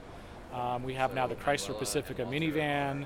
Um, 0.53 0.83
we 0.83 0.93
have 0.93 1.13
now 1.13 1.27
the 1.27 1.35
Chrysler 1.35 1.77
Pacifica 1.77 2.23
minivan. 2.25 3.05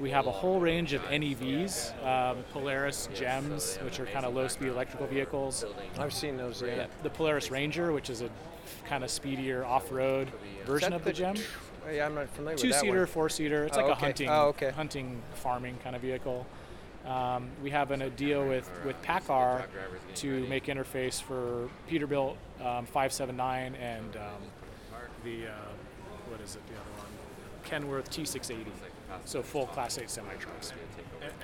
We 0.00 0.10
have 0.10 0.26
a 0.26 0.30
whole 0.32 0.60
range 0.60 0.94
of 0.94 1.02
NEVs, 1.02 1.92
um, 2.06 2.38
Polaris 2.52 3.08
Gems, 3.14 3.76
which 3.84 4.00
are 4.00 4.06
kind 4.06 4.24
of 4.24 4.34
low-speed 4.34 4.68
electrical 4.68 5.06
vehicles. 5.06 5.62
I've 5.98 6.14
seen 6.14 6.38
those. 6.38 6.62
Yeah. 6.62 6.86
The 7.02 7.10
Polaris 7.10 7.50
Ranger, 7.50 7.92
which 7.92 8.08
is 8.08 8.22
a 8.22 8.30
kind 8.86 9.04
of 9.04 9.10
speedier 9.10 9.62
off-road 9.64 10.30
version 10.64 10.94
of 10.94 11.04
the 11.04 11.12
Gem. 11.12 11.36
Yeah, 11.92 12.06
I'm 12.06 12.14
not 12.14 12.30
familiar 12.30 12.54
with 12.54 12.62
that 12.62 12.72
Two-seater, 12.80 13.06
four-seater. 13.06 13.64
It's 13.64 13.76
Oh, 13.76 13.82
like 13.82 13.90
a 13.92 13.94
hunting, 13.94 14.28
Oh, 14.30 14.46
okay. 14.48 14.70
hunting, 14.70 15.20
farming 15.34 15.76
kind 15.84 15.94
of 15.94 16.00
vehicle. 16.00 16.46
Um, 17.04 17.48
we 17.62 17.70
have 17.70 17.90
an, 17.90 18.02
a 18.02 18.10
deal 18.10 18.46
with 18.46 18.70
with 18.84 19.00
PACCAR 19.02 19.64
to 20.16 20.46
make 20.48 20.66
interface 20.66 21.20
for 21.20 21.68
Peterbilt 21.90 22.36
um, 22.60 22.84
579 22.86 23.74
and 23.76 24.16
um, 24.16 24.22
the 25.24 25.46
uh, 25.46 25.50
what 26.28 26.40
is 26.42 26.56
it? 26.56 26.62
The 26.66 26.74
other 26.74 26.90
one, 26.98 27.10
Kenworth 27.64 28.10
T680. 28.10 28.66
So 29.24 29.42
full 29.42 29.66
Class 29.66 29.98
8 29.98 30.08
semi 30.10 30.34
trucks. 30.34 30.72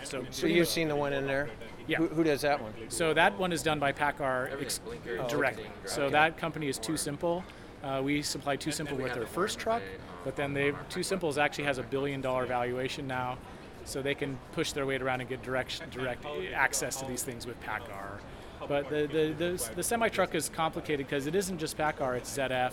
So, 0.05 0.25
So 0.31 0.47
you've 0.47 0.69
seen 0.69 0.89
the 0.89 0.97
one 0.97 1.13
in 1.13 1.27
there? 1.27 1.51
Yeah. 1.87 1.99
Who, 1.99 2.09
who 2.09 2.25
does 2.25 2.41
that 2.43 2.61
one? 2.61 2.73
so 2.89 3.15
that 3.15 3.39
one 3.39 3.53
is 3.53 3.63
done 3.63 3.79
by 3.79 3.93
PACCAR 3.93 4.61
ex- 4.61 4.81
Oh, 5.19 5.29
directly. 5.29 5.67
So 5.85 6.11
that 6.11 6.37
company 6.37 6.69
is 6.69 6.79
TuSimple. 6.79 7.43
Uh, 7.83 8.01
we 8.03 8.23
supply 8.23 8.57
TuSimple 8.57 8.97
with 8.99 9.15
their 9.15 9.27
first 9.27 9.59
truck, 9.59 9.83
but 10.25 10.35
then 10.35 10.55
they 10.55 10.73
TuSimple's 10.91 11.39
actually 11.39 11.65
has 11.65 11.79
a 11.79 11.83
billion 11.85 12.21
dollar 12.21 12.47
valuation 12.47 13.07
now, 13.07 13.39
so 13.85 14.03
they 14.03 14.15
can 14.15 14.39
push 14.53 14.73
their 14.73 14.87
weight 14.87 15.03
around 15.03 15.21
and 15.21 15.29
get 15.29 15.43
direct 15.43 15.89
direct 15.91 16.25
access 16.55 16.97
to 16.97 17.05
these 17.07 17.23
things 17.23 17.47
with 17.47 17.61
PACCAR. 17.63 18.19
But 18.67 18.89
the 18.89 19.07
the, 19.07 19.35
the, 19.39 19.71
the 19.77 19.83
semi 19.83 20.09
truck 20.09 20.35
is 20.35 20.49
complicated 20.49 21.07
because 21.07 21.27
it 21.29 21.35
isn't 21.37 21.59
just 21.59 21.77
PACCAR; 21.77 22.17
it's 22.17 22.37
ZF 22.37 22.73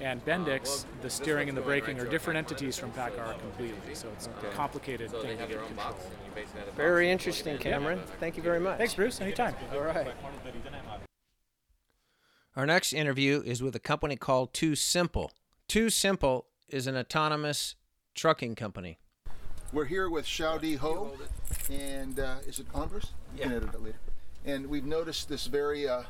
and 0.00 0.24
Bendix. 0.24 0.84
The 1.02 1.10
steering 1.10 1.48
and 1.48 1.56
the 1.56 1.62
braking 1.62 1.98
are 2.00 2.06
different 2.06 2.36
entities 2.36 2.76
from 2.78 2.90
PACCAR 2.92 3.38
completely, 3.38 3.94
so 3.94 4.08
it's 4.12 4.26
a 4.26 4.46
complicated 4.54 5.10
So 5.10 5.20
thing 5.20 5.38
to 5.38 5.46
get 5.46 5.58
control. 5.58 5.70
box, 5.76 6.04
and 6.04 6.12
you 6.26 6.32
basically 6.34 6.60
have 6.60 6.66
the 6.66 6.72
box 6.72 6.76
Very 6.76 7.10
and 7.10 7.20
you 7.20 7.32
plug 7.32 7.34
it 7.34 7.48
interesting, 7.48 7.52
in. 7.54 7.58
Cameron. 7.58 8.00
Thank 8.20 8.36
you 8.36 8.42
very 8.42 8.60
much. 8.60 8.78
Thanks, 8.78 8.94
Bruce. 8.94 9.20
Anytime. 9.20 9.54
All 9.72 9.80
right. 9.80 10.08
Our 12.56 12.66
next 12.66 12.92
interview 12.92 13.42
is 13.44 13.62
with 13.62 13.76
a 13.76 13.80
company 13.80 14.16
called 14.16 14.52
TuSimple. 14.54 15.30
Too 15.68 15.90
Simple 15.90 16.46
is 16.68 16.86
an 16.86 16.96
autonomous 16.96 17.74
trucking 18.14 18.54
company. 18.54 18.98
We're 19.72 19.84
here 19.84 20.08
with 20.08 20.24
Xiaodi 20.26 20.78
Hou, 20.78 21.10
and 21.70 22.18
uh, 22.18 22.36
is 22.46 22.60
it 22.60 22.66
Andres? 22.72 23.12
You 23.36 23.42
can 23.42 23.52
edit 23.52 23.74
it 23.74 23.82
later. 23.82 23.98
And 24.44 24.68
we've 24.68 24.86
noticed 24.86 25.28
this 25.28 25.48
very 25.48 25.88
uh, 25.88 26.04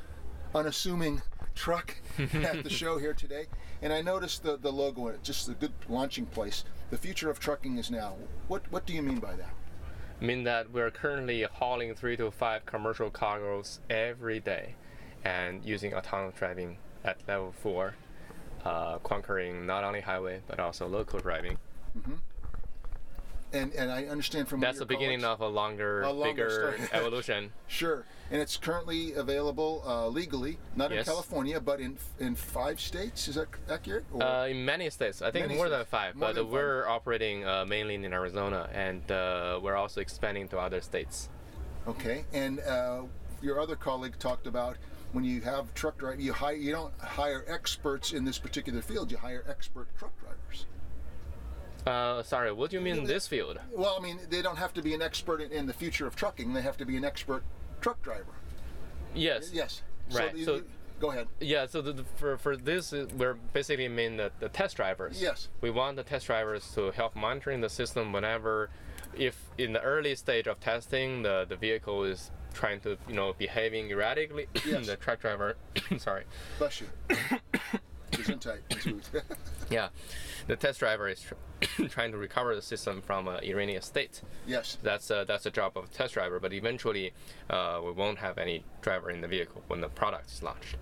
unassuming 0.55 1.23
truck 1.57 1.97
at 2.19 2.63
the 2.63 2.71
show 2.71 2.99
here 2.99 3.15
today. 3.15 3.47
And 3.83 3.93
I 3.93 4.03
noticed 4.03 4.45
the, 4.45 4.57
the 4.57 4.71
logo 4.71 5.09
in 5.09 5.15
it, 5.15 5.25
just 5.25 5.49
a 5.49 5.55
good 5.55 5.73
launching 5.89 6.27
place. 6.27 6.65
The 6.91 6.99
future 6.99 7.29
of 7.29 7.41
trucking 7.41 7.79
is 7.79 7.91
now. 7.91 8.15
What 8.47 8.63
what 8.71 8.87
do 8.87 8.93
you 8.93 9.03
mean 9.03 9.19
by 9.19 9.35
that? 9.35 9.51
mean 10.19 10.45
that 10.45 10.71
we're 10.71 10.91
currently 10.91 11.43
hauling 11.43 11.95
three 11.95 12.17
to 12.17 12.31
five 12.31 12.65
commercial 12.65 13.11
cargoes 13.11 13.81
every 13.91 14.41
day 14.41 14.75
and 15.25 15.63
using 15.63 15.93
autonomous 15.93 16.35
driving 16.39 16.79
at 17.05 17.19
level 17.29 17.53
four, 17.53 17.95
uh, 18.65 18.99
conquering 18.99 19.67
not 19.67 19.85
only 19.85 20.01
highway 20.01 20.41
but 20.47 20.59
also 20.59 20.87
local 20.87 21.19
driving. 21.19 21.59
And 23.53 23.73
and 23.75 23.91
I 23.91 24.05
understand 24.07 24.49
from 24.49 24.61
That's 24.61 24.79
the 24.81 24.87
beginning 24.87 25.25
of 25.25 25.41
a 25.41 25.47
longer, 25.47 26.03
A 26.03 26.11
longer 26.13 26.75
bigger 26.75 26.89
evolution. 26.93 27.53
Sure, 27.69 28.05
and 28.31 28.43
it's 28.43 28.57
currently 28.57 29.15
available 29.15 29.83
uh, 29.87 30.09
legally, 30.09 30.59
not 30.75 30.91
in 30.93 31.03
California, 31.05 31.61
but 31.61 31.81
in 31.81 31.97
in 32.19 32.35
five 32.35 32.81
states. 32.81 33.29
Is 33.29 33.37
that 33.37 33.49
accurate? 33.71 34.05
Or- 34.13 34.23
Uh, 34.23 34.47
in 34.49 34.65
many 34.65 34.91
states, 34.91 35.23
I 35.23 35.31
think 35.31 35.47
Many 35.47 35.57
more 35.59 35.67
states. 35.69 35.79
than 35.79 35.87
five, 35.87 36.15
More 36.17 36.29
but 36.29 36.35
than 36.35 36.45
five. 36.45 36.53
we're 36.53 36.89
operating 36.89 37.45
uh, 37.47 37.65
mainly 37.65 37.95
in 37.95 38.13
Arizona 38.13 38.69
and 38.75 39.09
uh, 39.13 39.61
we're 39.63 39.77
also 39.77 40.01
expanding 40.01 40.49
to 40.49 40.59
other 40.59 40.81
states. 40.81 41.29
Okay, 41.87 42.25
and 42.33 42.59
uh, 42.61 43.03
your 43.43 43.61
other 43.61 43.77
colleague 43.77 44.19
talked 44.19 44.49
about 44.49 44.77
when 45.13 45.23
you 45.25 45.41
have 45.43 45.73
truck 45.75 45.97
drive, 45.99 46.21
you 46.21 46.33
hire 46.33 46.57
you 46.57 46.73
don't 46.73 46.93
hire 47.01 47.45
experts 47.47 48.13
in 48.13 48.25
this 48.25 48.39
particular 48.39 48.83
field. 48.83 49.11
You 49.13 49.19
hire 49.19 49.45
expert 49.49 49.87
truck 49.97 50.11
drivers. 50.19 50.26
Uh, 51.87 52.23
sorry, 52.25 52.51
what 52.53 52.71
do 52.71 52.77
you 52.77 52.83
mean 52.83 53.05
this 53.05 53.29
field? 53.29 53.59
Well, 53.73 53.97
I 53.99 54.03
mean, 54.03 54.19
they 54.29 54.43
don't 54.43 54.57
have 54.59 54.75
to 54.75 54.83
be 54.83 54.93
an 54.95 55.03
expert 55.03 55.41
in, 55.41 55.53
in 55.53 55.67
the 55.67 55.73
future 55.73 56.07
of 56.07 56.17
trucking. 56.17 56.53
They 56.53 56.63
have 56.63 56.77
to 56.79 56.85
be 56.87 56.97
an 56.97 57.05
expert 57.05 57.45
truck 57.81 58.03
driver. 58.03 58.35
Yes. 59.15 59.51
Yes. 59.53 59.83
Right, 60.13 60.37
you- 60.37 60.45
so- 60.45 60.55
you- 60.57 60.65
go 60.99 61.11
ahead. 61.13 61.29
Yeah, 61.41 61.67
so 61.67 61.81
the, 61.83 61.93
the, 61.93 62.05
for, 62.17 62.39
for 62.39 62.57
this, 62.57 62.93
uh, 62.93 63.07
we're 63.17 63.35
basically 63.35 63.87
mean 63.89 64.17
the, 64.17 64.33
the 64.41 64.49
test 64.49 64.77
drivers. 64.77 65.21
Yes. 65.23 65.49
We 65.61 65.71
want 65.71 65.97
the 65.97 66.03
test 66.03 66.27
drivers 66.27 66.69
to 66.75 66.91
help 66.91 67.15
monitoring 67.15 67.61
the 67.61 67.69
system 67.69 68.13
whenever, 68.13 68.71
if 69.17 69.39
in 69.59 69.73
the 69.73 69.81
early 69.83 70.15
stage 70.17 70.49
of 70.49 70.59
testing, 70.59 71.23
the, 71.23 71.47
the 71.49 71.57
vehicle 71.57 72.03
is 72.05 72.31
trying 72.55 72.81
to, 72.81 72.97
you 73.09 73.15
know, 73.15 73.33
behaving 73.39 73.91
erratically, 73.91 74.47
Yes. 74.67 74.87
the 74.87 74.97
truck 74.97 75.21
driver, 75.21 75.57
sorry, 75.99 76.25
Bless 76.59 76.81
you. 76.81 76.89
Gesundheit. 78.27 78.61
That's 78.69 79.09
good. 79.09 79.23
yeah, 79.71 79.89
the 80.47 80.57
test 80.57 80.81
driver 80.81 81.09
is 81.09 81.21
tr- 81.21 81.85
trying 81.89 82.13
to 82.13 82.19
recover 82.19 82.55
the 82.55 82.63
system 82.63 83.03
from 83.03 83.29
a 83.29 83.41
erroneous 83.45 83.87
state. 83.87 84.23
yes. 84.47 84.79
That's 84.83 85.11
uh, 85.11 85.25
that's 85.25 85.45
the 85.45 85.51
job 85.51 85.77
of 85.77 85.91
the 85.91 85.97
test 85.97 86.15
driver, 86.15 86.41
but 86.41 86.53
eventually, 86.53 87.13
uh, 87.51 87.81
we 87.85 87.93
won't 87.93 88.19
have 88.19 88.39
any 88.39 88.65
driver 88.83 89.11
in 89.11 89.21
the 89.21 89.29
vehicle 89.29 89.63
when 89.69 89.81
the 89.81 89.89
product 89.89 90.31
is 90.31 90.43
launched. 90.43 90.77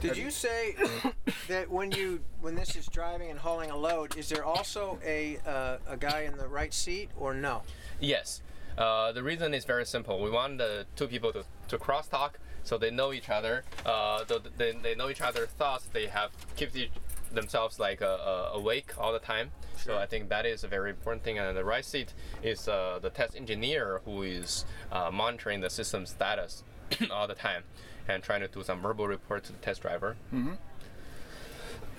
Did 0.00 0.16
you 0.16 0.30
say 0.30 0.74
that 1.48 1.70
when 1.70 1.92
you 1.92 2.20
when 2.40 2.54
this 2.54 2.74
is 2.74 2.86
driving 2.86 3.30
and 3.30 3.38
hauling 3.38 3.70
a 3.70 3.76
load, 3.76 4.16
is 4.16 4.28
there 4.28 4.44
also 4.44 4.98
a 5.04 5.38
uh, 5.46 5.76
a 5.86 5.96
guy 5.96 6.22
in 6.22 6.36
the 6.36 6.48
right 6.48 6.74
seat 6.74 7.10
or 7.18 7.34
no? 7.34 7.62
Yes. 8.00 8.42
Uh, 8.76 9.12
the 9.12 9.22
reason 9.22 9.52
is 9.54 9.64
very 9.64 9.84
simple. 9.84 10.20
We 10.20 10.30
want 10.30 10.58
the 10.58 10.86
two 10.96 11.06
people 11.06 11.30
to, 11.32 11.44
to 11.68 11.78
crosstalk 11.78 12.32
so 12.64 12.78
they 12.78 12.90
know 12.90 13.12
each 13.12 13.28
other. 13.28 13.64
Uh, 13.84 14.24
th- 14.24 14.42
they, 14.56 14.72
they 14.72 14.94
know 14.94 15.08
each 15.08 15.20
other's 15.20 15.48
thoughts. 15.50 15.86
They 15.92 16.06
have 16.06 16.30
keep 16.56 16.74
each, 16.76 16.90
themselves 17.32 17.78
like 17.78 18.02
uh, 18.02 18.06
uh, 18.06 18.50
awake 18.54 18.92
all 18.98 19.12
the 19.12 19.18
time. 19.18 19.50
So 19.76 19.98
I 19.98 20.06
think 20.06 20.28
that 20.28 20.46
is 20.46 20.64
a 20.64 20.68
very 20.68 20.90
important 20.90 21.24
thing. 21.24 21.38
And 21.38 21.56
the 21.56 21.64
right 21.64 21.84
seat 21.84 22.12
is 22.42 22.68
uh, 22.68 22.98
the 23.02 23.10
test 23.10 23.36
engineer 23.36 24.00
who 24.04 24.22
is 24.22 24.64
uh, 24.92 25.10
monitoring 25.12 25.60
the 25.60 25.70
system 25.70 26.06
status 26.06 26.62
all 27.10 27.26
the 27.26 27.34
time 27.34 27.64
and 28.08 28.22
trying 28.22 28.40
to 28.40 28.48
do 28.48 28.62
some 28.62 28.80
verbal 28.80 29.06
report 29.06 29.44
to 29.44 29.52
the 29.52 29.58
test 29.58 29.82
driver. 29.82 30.16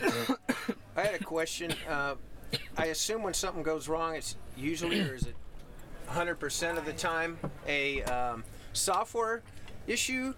I 0.96 1.02
had 1.02 1.16
a 1.16 1.24
question. 1.24 1.74
Uh, 1.90 2.16
I 2.78 2.86
assume 2.86 3.24
when 3.24 3.34
something 3.34 3.64
goes 3.64 3.88
wrong, 3.88 4.16
it's 4.16 4.36
usually 4.56 5.02
or 5.02 5.16
is 5.16 5.24
it 5.24 5.36
100% 6.10 6.78
of 6.78 6.86
the 6.86 6.94
time 6.94 7.38
a 7.68 8.04
um, 8.04 8.44
software 8.74 9.42
issue, 9.88 10.34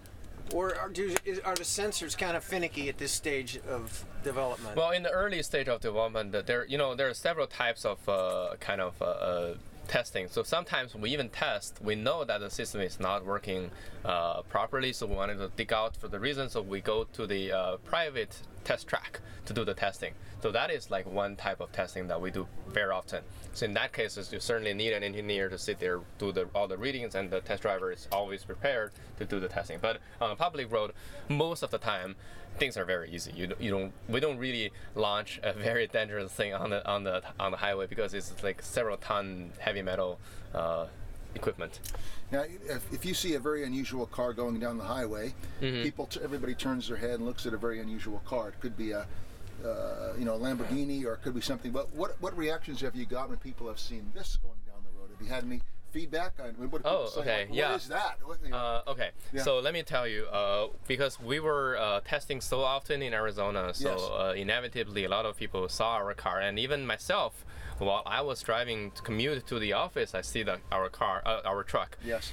or 0.52 0.76
are, 0.76 0.88
do, 0.88 1.14
is, 1.24 1.38
are 1.40 1.54
the 1.54 1.64
sensors 1.64 2.16
kind 2.16 2.36
of 2.36 2.44
finicky 2.44 2.88
at 2.88 2.98
this 2.98 3.12
stage 3.12 3.58
of 3.68 4.04
development? 4.22 4.76
Well, 4.76 4.90
in 4.90 5.02
the 5.02 5.10
early 5.10 5.42
stage 5.42 5.68
of 5.68 5.80
development, 5.80 6.32
there 6.46 6.66
you 6.66 6.78
know 6.78 6.94
there 6.94 7.08
are 7.08 7.14
several 7.14 7.46
types 7.46 7.84
of 7.84 8.08
uh, 8.08 8.54
kind 8.60 8.80
of 8.80 9.00
uh, 9.00 9.04
uh, 9.04 9.54
testing. 9.86 10.28
So 10.28 10.42
sometimes 10.42 10.94
we 10.94 11.10
even 11.10 11.28
test. 11.28 11.78
We 11.82 11.94
know 11.94 12.24
that 12.24 12.38
the 12.38 12.50
system 12.50 12.80
is 12.80 13.00
not 13.00 13.24
working 13.24 13.70
uh, 14.04 14.42
properly, 14.42 14.92
so 14.92 15.06
we 15.06 15.14
wanted 15.14 15.38
to 15.38 15.50
dig 15.56 15.72
out 15.72 15.96
for 15.96 16.08
the 16.08 16.20
reason. 16.20 16.48
So 16.48 16.62
we 16.62 16.80
go 16.80 17.04
to 17.12 17.26
the 17.26 17.52
uh, 17.52 17.76
private 17.78 18.36
test 18.64 18.88
track 18.88 19.20
to 19.46 19.52
do 19.52 19.64
the 19.64 19.74
testing. 19.74 20.12
So 20.42 20.50
that 20.52 20.70
is 20.70 20.90
like 20.90 21.06
one 21.06 21.36
type 21.36 21.60
of 21.60 21.72
testing 21.72 22.08
that 22.08 22.20
we 22.20 22.30
do 22.30 22.46
very 22.68 22.90
often. 22.90 23.22
So 23.52 23.64
in 23.64 23.74
that 23.74 23.92
case, 23.92 24.16
you 24.32 24.40
certainly 24.40 24.74
need 24.74 24.92
an 24.92 25.02
engineer 25.02 25.48
to 25.48 25.56
sit 25.56 25.78
there, 25.78 26.00
do 26.18 26.32
the, 26.32 26.48
all 26.54 26.68
the 26.68 26.76
readings, 26.76 27.14
and 27.14 27.30
the 27.30 27.40
test 27.40 27.62
driver 27.62 27.90
is 27.92 28.06
always 28.12 28.44
prepared 28.44 28.92
to 29.18 29.24
do 29.24 29.40
the 29.40 29.48
testing. 29.48 29.78
But 29.80 30.00
on 30.20 30.30
a 30.30 30.36
public 30.36 30.70
road, 30.70 30.92
most 31.28 31.62
of 31.62 31.70
the 31.70 31.78
time, 31.78 32.16
things 32.58 32.76
are 32.76 32.84
very 32.84 33.10
easy. 33.10 33.32
You, 33.34 33.46
don't- 33.48 33.60
you 33.60 33.70
don't 33.70 33.92
we 34.08 34.20
don't 34.20 34.38
really 34.38 34.72
launch 34.94 35.40
a 35.42 35.52
very 35.52 35.86
dangerous 35.86 36.32
thing 36.32 36.54
on 36.54 36.70
the 36.70 36.86
on 36.88 37.04
the 37.04 37.22
on 37.38 37.50
the 37.50 37.56
highway 37.58 37.86
because 37.86 38.14
it's 38.14 38.42
like 38.42 38.62
several 38.62 38.96
ton 38.96 39.50
heavy 39.58 39.82
metal 39.82 40.18
uh, 40.54 40.86
equipment. 41.34 41.80
Now, 42.32 42.42
if, 42.68 42.92
if 42.92 43.04
you 43.04 43.14
see 43.14 43.34
a 43.34 43.38
very 43.40 43.62
unusual 43.64 44.06
car 44.06 44.32
going 44.32 44.58
down 44.58 44.78
the 44.78 44.84
highway, 44.84 45.34
Mm-hmm. 45.60 45.82
people, 45.84 46.06
t- 46.06 46.20
everybody 46.22 46.54
turns 46.54 46.88
their 46.88 46.96
head 46.96 47.14
and 47.14 47.24
looks 47.24 47.46
at 47.46 47.54
a 47.54 47.56
very 47.56 47.78
unusual 47.80 48.20
car. 48.26 48.48
It 48.48 48.60
could 48.60 48.76
be 48.76 48.90
a, 48.90 49.06
uh, 49.64 50.12
you 50.18 50.24
know, 50.24 50.34
a 50.34 50.38
Lamborghini 50.38 51.04
or 51.06 51.14
it 51.14 51.22
could 51.22 51.34
be 51.34 51.40
something. 51.40 51.70
But 51.72 51.94
what 51.94 52.20
what 52.20 52.36
reactions 52.36 52.80
have 52.80 52.94
you 52.96 53.06
got 53.06 53.28
when 53.28 53.38
people 53.38 53.68
have 53.68 53.78
seen 53.78 54.10
this 54.14 54.36
going 54.42 54.58
down 54.66 54.82
the 54.84 54.98
road? 55.00 55.10
Have 55.12 55.20
you 55.26 55.32
had 55.32 55.44
any 55.44 55.60
feedback 56.00 56.32
on 56.44 56.50
what 56.70 56.82
people 56.82 56.90
Oh, 56.90 57.06
say? 57.08 57.20
okay, 57.20 57.38
Like, 57.40 57.48
what 57.48 57.56
yeah. 57.56 57.74
is 57.74 57.88
that? 57.88 58.14
What, 58.28 58.38
you 58.44 58.50
know, 58.50 58.56
Uh, 58.86 58.92
okay, 58.92 59.10
Yeah. 59.32 59.42
so 59.46 59.50
let 59.66 59.72
me 59.72 59.82
tell 59.82 60.06
you, 60.06 60.22
uh, 60.26 60.68
because 60.86 61.18
we 61.20 61.40
were 61.40 61.68
uh, 61.78 62.00
testing 62.12 62.40
so 62.42 62.58
often 62.74 63.00
in 63.02 63.12
Arizona, 63.14 63.72
so 63.72 63.88
Yes. 63.90 64.00
uh, 64.02 64.34
inevitably 64.44 65.02
a 65.04 65.08
lot 65.16 65.24
of 65.30 65.32
people 65.42 65.62
saw 65.68 65.90
our 66.02 66.12
car, 66.14 66.38
and 66.46 66.58
even 66.58 66.86
myself, 66.86 67.32
while 67.78 68.02
I 68.18 68.20
was 68.30 68.38
driving 68.42 68.90
to 68.96 69.00
commute 69.08 69.46
to 69.46 69.58
the 69.58 69.72
office, 69.84 70.10
I 70.14 70.22
see 70.32 70.42
the 70.42 70.56
our 70.76 70.88
car, 71.00 71.16
uh, 71.24 71.40
our 71.50 71.62
truck. 71.72 71.90
yes. 72.04 72.24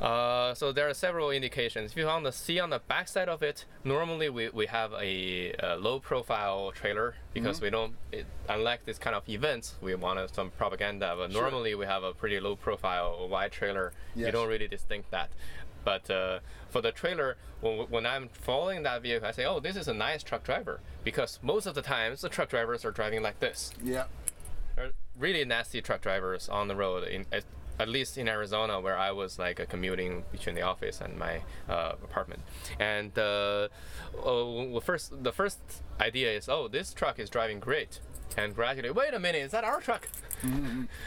Uh, 0.00 0.52
so 0.54 0.72
there 0.72 0.88
are 0.88 0.94
several 0.94 1.30
indications. 1.30 1.92
If 1.92 1.96
you 1.96 2.06
want 2.06 2.24
to 2.24 2.32
see 2.32 2.58
on 2.60 2.70
the 2.70 2.80
backside 2.80 3.28
of 3.28 3.42
it, 3.42 3.64
normally 3.84 4.28
we, 4.28 4.48
we 4.50 4.66
have 4.66 4.92
a, 4.94 5.54
a 5.60 5.76
low 5.76 6.00
profile 6.00 6.72
trailer 6.72 7.14
because 7.32 7.56
Mm-hmm. 7.56 7.64
we 7.64 7.70
don't, 7.70 7.92
it, 8.12 8.26
unlike 8.48 8.84
this 8.84 8.98
kind 8.98 9.14
of 9.16 9.28
events, 9.28 9.74
we 9.80 9.94
wanted 9.94 10.34
some 10.34 10.50
propaganda, 10.50 11.14
but 11.16 11.32
Sure. 11.32 11.42
normally 11.42 11.74
we 11.74 11.86
have 11.86 12.02
a 12.02 12.12
pretty 12.12 12.40
low 12.40 12.56
profile 12.56 13.28
wide 13.28 13.52
trailer. 13.52 13.92
You 14.16 14.30
don't 14.30 14.48
really 14.48 14.68
distinct 14.68 15.10
that. 15.12 15.30
But 15.84 16.10
uh, 16.10 16.38
for 16.70 16.80
the 16.80 16.92
trailer, 16.92 17.36
when, 17.60 17.78
when 17.90 18.06
I'm 18.06 18.28
following 18.32 18.82
that 18.84 19.02
vehicle, 19.02 19.28
I 19.28 19.32
say, 19.32 19.44
oh, 19.44 19.60
this 19.60 19.76
is 19.76 19.86
a 19.86 19.94
nice 19.94 20.22
truck 20.22 20.42
driver 20.42 20.80
because 21.04 21.38
most 21.42 21.66
of 21.66 21.74
the 21.74 21.82
times 21.82 22.22
the 22.22 22.28
truck 22.28 22.48
drivers 22.48 22.84
are 22.84 22.90
driving 22.90 23.22
like 23.22 23.38
this 23.40 23.70
Yeah. 23.82 24.04
are 24.76 24.88
really 25.18 25.44
nasty 25.44 25.80
truck 25.82 26.00
drivers 26.00 26.48
on 26.48 26.68
the 26.68 26.74
road 26.74 27.06
in 27.06 27.26
at, 27.78 27.88
least 27.88 28.18
in 28.18 28.28
Arizona 28.28 28.80
where 28.80 28.96
I 28.96 29.12
was 29.12 29.38
like 29.38 29.66
commuting 29.68 30.24
between 30.32 30.54
the 30.54 30.62
office 30.62 31.00
and 31.00 31.18
my 31.18 31.42
uh, 31.68 31.92
apartment. 32.02 32.42
And 32.78 33.16
uh, 33.18 33.68
oh, 34.22 34.64
well, 34.70 34.80
first 34.80 35.22
the 35.22 35.32
first 35.32 35.58
idea 36.00 36.32
is 36.32 36.48
oh 36.48 36.68
this 36.68 36.92
truck 36.92 37.18
is 37.18 37.30
driving 37.30 37.60
great 37.60 38.00
and 38.36 38.54
gradually 38.54 38.90
wait 38.90 39.14
a 39.14 39.18
minute 39.18 39.42
is 39.42 39.52
that 39.52 39.64
our 39.64 39.80
truck 39.80 40.08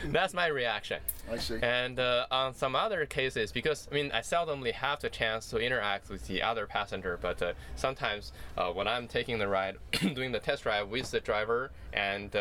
that's 0.05 0.33
my 0.33 0.47
reaction 0.47 0.99
I 1.31 1.37
see. 1.37 1.59
and 1.61 1.99
uh, 1.99 2.25
on 2.31 2.53
some 2.55 2.75
other 2.75 3.05
cases, 3.05 3.51
because 3.51 3.87
I 3.91 3.93
mean, 3.93 4.11
I 4.11 4.21
seldomly 4.21 4.71
have 4.71 5.01
the 5.01 5.09
chance 5.09 5.47
to 5.49 5.57
interact 5.57 6.09
with 6.09 6.25
the 6.27 6.41
other 6.41 6.65
passenger, 6.65 7.19
but 7.21 7.41
uh, 7.41 7.53
sometimes 7.75 8.31
uh, 8.57 8.69
when 8.71 8.87
I'm 8.87 9.07
taking 9.07 9.37
the 9.37 9.47
ride, 9.47 9.75
doing 10.15 10.31
the 10.31 10.39
test 10.39 10.63
drive 10.63 10.87
with 10.89 11.11
the 11.11 11.19
driver 11.19 11.71
and 11.93 12.35
uh, 12.35 12.39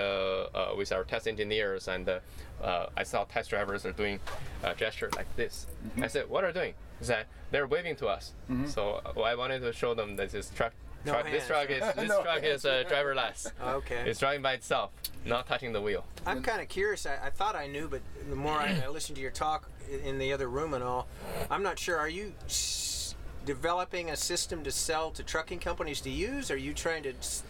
uh, 0.55 0.75
with 0.77 0.93
our 0.93 1.05
test 1.05 1.27
engineers, 1.29 1.89
and 1.89 2.09
uh, 2.09 2.21
uh, 2.63 2.87
I 2.97 3.03
saw 3.03 3.25
test 3.25 3.51
drivers 3.51 3.85
are 3.85 3.93
doing 3.93 4.21
a 4.63 4.75
gesture 4.75 5.11
like 5.17 5.35
this. 5.37 5.67
I 6.01 6.07
said, 6.07 6.31
"What 6.31 6.45
are 6.45 6.53
they 6.53 6.61
doing?" 6.61 6.75
He 7.01 7.05
said, 7.05 7.27
"They're 7.51 7.67
waving 7.67 7.97
to 7.97 8.07
us." 8.07 8.33
So 8.69 9.03
uh, 9.05 9.21
I 9.21 9.35
wanted 9.35 9.61
to 9.61 9.73
show 9.73 9.93
them 9.95 10.17
that 10.17 10.31
this 10.31 10.49
truck. 10.51 10.73
No 11.07 11.13
truck 11.13 11.31
this 11.31 11.47
truck 11.47 11.71
is 11.71 11.81
this 11.97 12.09
No 12.09 12.23
truck 12.23 12.43
is 12.43 12.65
uh, 12.67 12.85
driverless. 12.89 13.51
Okay. 13.63 14.03
It's 14.07 14.21
driving 14.21 14.43
by 14.43 14.53
itself, 14.55 14.91
not 15.25 15.47
touching 15.47 15.73
the 15.73 15.81
wheel. 15.81 16.05
I'm 16.27 16.43
kind 16.43 16.61
of 16.61 16.69
curious. 16.69 17.07
I, 17.07 17.19
I 17.27 17.31
thought 17.31 17.55
I 17.57 17.67
knew, 17.67 17.89
but 17.89 18.03
the 18.29 18.37
more 18.37 18.59
I, 18.59 18.83
I 18.85 18.89
listened 18.89 19.17
to 19.17 19.23
your 19.23 19.31
talk 19.31 19.69
in 20.05 20.19
the 20.19 20.33
other 20.33 20.49
room 20.49 20.75
and 20.75 20.83
all, 20.83 21.07
I'm 21.51 21.63
not 21.63 21.79
sure. 21.79 21.97
Are 21.97 22.09
you 22.09 22.33
s- 22.47 23.15
developing 23.45 24.11
a 24.11 24.17
system 24.17 24.65
to 24.65 24.71
sell 24.73 25.11
to 25.13 25.23
trucking 25.23 25.61
companies 25.61 26.01
to 26.03 26.11
use? 26.11 26.51
Are 26.51 26.57
you 26.57 26.75
trying 26.75 27.05
to 27.05 27.11
s- 27.15 27.45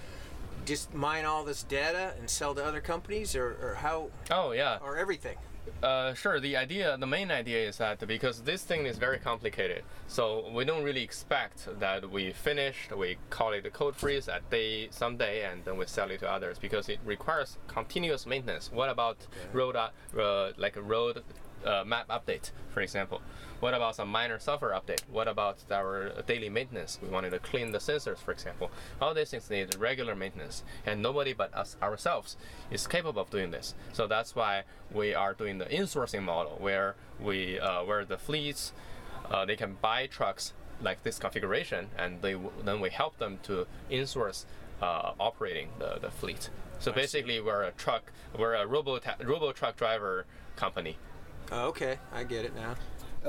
just 0.66 0.92
mine 0.92 1.24
all 1.24 1.44
this 1.44 1.62
data 1.62 2.12
and 2.18 2.28
sell 2.28 2.54
to 2.54 2.64
other 2.64 2.80
companies, 2.80 3.34
or, 3.34 3.56
or 3.62 3.76
how, 3.80 4.08
Oh 4.30 4.52
yeah. 4.52 4.78
or 4.82 4.96
everything? 4.98 5.36
Uh, 5.82 6.14
sure. 6.14 6.40
The 6.40 6.56
idea, 6.56 6.96
the 6.96 7.06
main 7.06 7.30
idea 7.30 7.68
is 7.68 7.78
that 7.78 8.06
because 8.06 8.42
this 8.42 8.62
thing 8.62 8.86
is 8.86 8.98
very 8.98 9.18
complicated, 9.18 9.82
so 10.06 10.50
we 10.52 10.64
don't 10.64 10.82
really 10.82 11.02
expect 11.02 11.68
that 11.78 12.10
we 12.10 12.32
finished, 12.32 12.96
we 12.96 13.18
call 13.30 13.52
it 13.52 13.66
a 13.66 13.70
code 13.70 13.94
freeze 13.94 14.28
at 14.28 14.48
day 14.50 14.88
someday, 14.90 15.44
and 15.44 15.64
then 15.64 15.76
we 15.76 15.86
sell 15.86 16.10
it 16.10 16.20
to 16.20 16.30
others 16.30 16.58
because 16.58 16.88
it 16.88 16.98
requires 17.04 17.58
continuous 17.66 18.26
maintenance. 18.26 18.70
What 18.72 18.88
about 18.88 19.18
road, 19.52 19.76
uh, 19.76 19.90
uh, 20.18 20.52
like 20.56 20.76
a 20.76 20.82
road 20.82 21.22
uh, 21.66 21.84
map 21.84 22.08
update, 22.08 22.50
for 22.72 22.80
example? 22.80 23.20
What 23.60 23.74
about 23.74 23.96
some 23.96 24.08
minor 24.08 24.38
software 24.38 24.72
update? 24.72 25.00
What 25.10 25.28
about 25.28 25.58
our 25.70 26.10
daily 26.26 26.50
maintenance? 26.50 26.98
We 27.02 27.08
wanted 27.08 27.30
to 27.30 27.38
clean 27.38 27.72
the 27.72 27.78
sensors, 27.78 28.18
for 28.18 28.32
example. 28.32 28.70
All 29.00 29.14
these 29.14 29.30
things 29.30 29.48
need 29.50 29.74
regular 29.76 30.14
maintenance, 30.14 30.62
and 30.84 31.02
nobody 31.02 31.32
but 31.32 31.54
us 31.54 31.76
ourselves 31.82 32.36
is 32.70 32.86
capable 32.86 33.22
of 33.22 33.30
doing 33.30 33.50
this. 33.50 33.74
So 33.92 34.06
that's 34.06 34.36
why 34.36 34.64
we 34.92 35.14
are 35.14 35.34
doing 35.34 35.58
the 35.58 35.66
insourcing 35.66 36.22
model, 36.22 36.56
where 36.60 36.96
we, 37.18 37.58
uh, 37.58 37.84
where 37.84 38.04
the 38.04 38.18
fleets, 38.18 38.72
uh, 39.30 39.44
they 39.44 39.56
can 39.56 39.76
buy 39.80 40.06
trucks 40.06 40.52
like 40.82 41.02
this 41.02 41.18
configuration, 41.18 41.88
and 41.98 42.20
they 42.20 42.32
w- 42.32 42.52
then 42.62 42.80
we 42.80 42.90
help 42.90 43.18
them 43.18 43.38
to 43.44 43.66
insource 43.90 44.44
uh, 44.82 45.12
operating 45.18 45.68
the, 45.78 45.98
the 46.00 46.10
fleet. 46.10 46.50
So 46.78 46.92
basically, 46.92 47.40
we're 47.40 47.62
a 47.62 47.70
truck, 47.72 48.12
we're 48.38 48.54
a 48.54 48.66
robo 48.66 49.00
robo 49.24 49.52
truck 49.52 49.78
driver 49.78 50.26
company. 50.56 50.98
Oh, 51.52 51.66
okay, 51.68 51.98
I 52.12 52.24
get 52.24 52.44
it 52.44 52.54
now. 52.56 52.74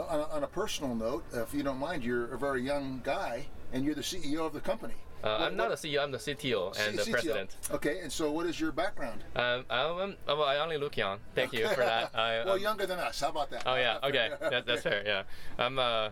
on, 0.01 0.19
a, 0.19 0.24
on 0.24 0.43
a 0.43 0.47
personal 0.47 0.95
note, 0.95 1.24
if 1.33 1.53
you 1.53 1.63
don't 1.63 1.77
mind, 1.79 2.03
you're 2.03 2.33
a 2.33 2.38
very 2.38 2.62
young 2.62 3.01
guy, 3.03 3.45
and 3.74 3.83
you're 3.86 3.95
the 3.95 4.01
CEO 4.01 4.45
of 4.45 4.53
the 4.53 4.59
company. 4.59 4.93
Uh, 5.24 5.38
What- 5.38 5.41
I'm 5.41 5.55
not 5.57 5.69
what- 5.69 5.81
the 5.81 5.88
CEO. 5.88 6.03
I'm 6.03 6.12
the 6.12 6.19
CTO 6.19 6.74
and 6.79 6.97
the 6.97 7.03
CTO. 7.03 7.12
president. 7.12 7.55
Okay, 7.71 8.00
and 8.01 8.12
so 8.12 8.31
what 8.31 8.45
is 8.45 8.59
your 8.59 8.71
background? 8.71 9.24
Um, 9.36 9.65
I'm, 9.69 10.15
well, 10.27 10.43
I 10.43 10.57
only 10.57 10.77
look 10.77 10.95
young. 10.95 11.19
Thank 11.33 11.53
you 11.53 11.67
for 11.69 11.81
that. 11.81 12.12
I, 12.15 12.43
well, 12.45 12.53
um, 12.55 12.62
younger 12.62 12.86
than 12.86 13.00
us. 13.00 13.19
How 13.21 13.29
about 13.29 13.50
that? 13.50 13.63
Oh 13.65 13.75
yeah, 13.75 13.97
okay, 14.03 14.31
that, 14.39 14.65
that's 14.65 14.83
fair. 14.83 15.03
Yeah, 15.05 15.24
I'm. 15.57 15.79
Uh, 15.79 16.09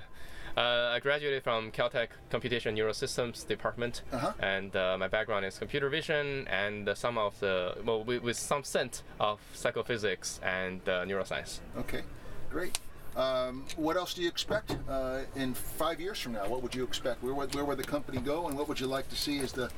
I 0.57 0.99
graduated 1.01 1.43
from 1.43 1.71
Caltech 1.71 2.09
Computation 2.29 2.75
Neurosystems 2.75 3.45
Department, 3.47 4.03
Uh-huh. 4.11 4.33
and 4.39 4.75
uh, 4.75 4.97
my 4.97 5.07
background 5.07 5.45
is 5.45 5.57
computer 5.57 5.89
vision 5.89 6.47
and 6.47 6.87
uh, 6.89 6.95
some 6.95 7.17
of 7.17 7.37
the 7.39 7.75
well, 7.83 8.03
with, 8.03 8.21
with 8.23 8.37
some 8.37 8.63
scent 8.63 9.03
of 9.19 9.39
psychophysics 9.53 10.39
and 10.43 10.81
uh, 10.87 11.03
neuroscience. 11.05 11.59
Okay, 11.77 12.03
great. 12.49 12.79
Um, 13.15 13.65
what 13.77 13.95
else 13.95 14.13
do 14.13 14.21
you 14.21 14.27
expect 14.27 14.75
uh, 14.89 15.21
in 15.35 15.53
five 15.53 16.01
years 16.01 16.19
from 16.19 16.33
now? 16.33 16.47
What 16.47 16.61
would 16.63 16.75
you 16.75 16.83
expect? 16.83 17.23
Where 17.23 17.33
would, 17.33 17.55
where 17.55 17.63
would 17.65 17.77
the 17.77 17.83
company 17.83 18.19
go, 18.19 18.47
and 18.47 18.57
what 18.57 18.67
would 18.67 18.79
you 18.79 18.87
like 18.87 19.07
to 19.09 19.15
see 19.15 19.39
as 19.39 19.51
the 19.53 19.69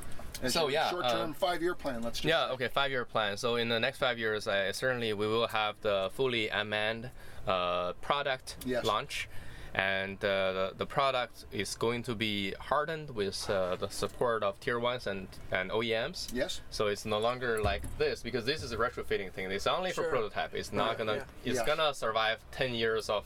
as 0.44 0.54
So, 0.54 0.68
yeah, 0.68 0.90
short-term 0.92 1.32
uh, 1.32 1.34
five-year 1.34 1.74
plan? 1.74 2.04
Let's 2.04 2.20
just 2.20 2.26
Yeah, 2.30 2.52
okay, 2.54 2.68
five-year 2.68 3.06
plan. 3.06 3.38
So 3.38 3.56
in 3.56 3.70
the 3.70 3.80
next 3.80 3.98
five 3.98 4.20
years, 4.20 4.48
I, 4.48 4.72
certainly 4.72 5.12
we 5.14 5.26
will 5.28 5.48
have 5.48 5.76
the 5.82 6.12
fully 6.14 6.50
unmanned 6.50 7.10
uh, 7.48 7.94
product 7.94 8.58
Yes. 8.66 8.86
launch, 8.86 9.30
and 9.74 10.18
uh, 10.24 10.52
the, 10.54 10.74
the 10.78 10.86
product 10.86 11.46
is 11.52 11.76
going 11.76 12.04
to 12.04 12.16
be 12.16 12.54
hardened 12.60 13.12
with 13.12 13.50
uh, 13.50 13.76
the 13.76 13.88
support 13.90 14.44
of 14.44 14.60
tier 14.60 14.80
ones 14.80 15.08
and, 15.08 15.28
and 15.52 15.70
OEMs. 15.72 16.30
Yes. 16.34 16.62
So 16.70 16.88
it's 16.88 17.06
no 17.06 17.20
longer 17.20 17.62
like 17.62 17.84
this 17.98 18.22
because 18.24 18.46
this 18.46 18.64
is 18.64 18.72
a 18.72 18.78
retrofitting 18.78 19.32
thing. 19.34 19.52
It's 19.52 19.68
only 19.68 19.92
Sure. 19.92 20.06
for 20.06 20.10
prototype. 20.10 20.54
It's 20.54 20.72
not 20.74 20.90
Right, 20.90 20.98
gonna. 21.00 21.16
yeah. 21.16 21.24
It's 21.46 21.58
Yes. 21.58 21.66
gonna 21.68 21.94
survive 21.94 22.40
10 22.52 22.74
years 22.74 23.10
of 23.10 23.26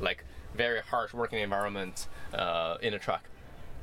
like 0.00 0.24
very 0.54 0.80
harsh 0.80 1.12
working 1.14 1.40
environment 1.40 2.08
uh, 2.34 2.76
in 2.80 2.94
a 2.94 2.98
truck. 2.98 3.24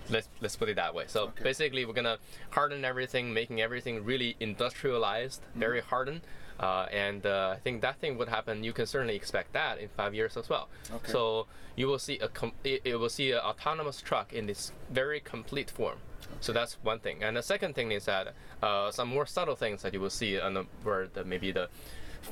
Let's 0.09 0.27
let's 0.41 0.55
put 0.55 0.69
it 0.69 0.75
that 0.77 0.95
way. 0.95 1.03
So 1.07 1.25
Okay. 1.25 1.43
basically, 1.43 1.85
we're 1.85 1.93
gonna 1.93 2.17
harden 2.51 2.83
everything, 2.83 3.31
making 3.33 3.61
everything 3.61 4.03
really 4.03 4.35
industrialized, 4.39 5.41
Mm-hmm. 5.41 5.59
very 5.59 5.81
hardened. 5.81 6.21
Uh, 6.59 6.87
and 6.91 7.25
uh, 7.25 7.53
I 7.55 7.59
think 7.59 7.81
that 7.81 7.99
thing 7.99 8.17
would 8.17 8.29
happen. 8.29 8.63
You 8.63 8.73
can 8.73 8.85
certainly 8.85 9.15
expect 9.15 9.53
that 9.53 9.79
in 9.79 9.87
five 9.89 10.13
years 10.13 10.35
as 10.35 10.49
well. 10.49 10.67
Okay. 10.93 11.11
So 11.11 11.47
you 11.75 11.87
will 11.87 11.99
see 11.99 12.19
a 12.19 12.27
com- 12.27 12.51
it, 12.63 12.81
it 12.83 12.95
will 12.97 13.09
see 13.09 13.31
an 13.31 13.39
autonomous 13.39 14.01
truck 14.01 14.33
in 14.33 14.45
this 14.45 14.73
very 14.91 15.19
complete 15.19 15.69
form. 15.69 15.99
Okay. 16.21 16.35
So 16.41 16.51
that's 16.51 16.73
one 16.83 16.99
thing. 16.99 17.23
And 17.23 17.37
the 17.37 17.43
second 17.43 17.75
thing 17.75 17.91
is 17.91 18.05
that 18.05 18.33
uh, 18.61 18.91
some 18.91 19.07
more 19.07 19.25
subtle 19.25 19.55
things 19.55 19.81
that 19.83 19.93
you 19.93 20.01
will 20.01 20.09
see 20.09 20.39
on 20.39 20.53
the 20.53 20.65
where 20.83 21.07
the 21.07 21.23
maybe 21.23 21.51
the 21.51 21.69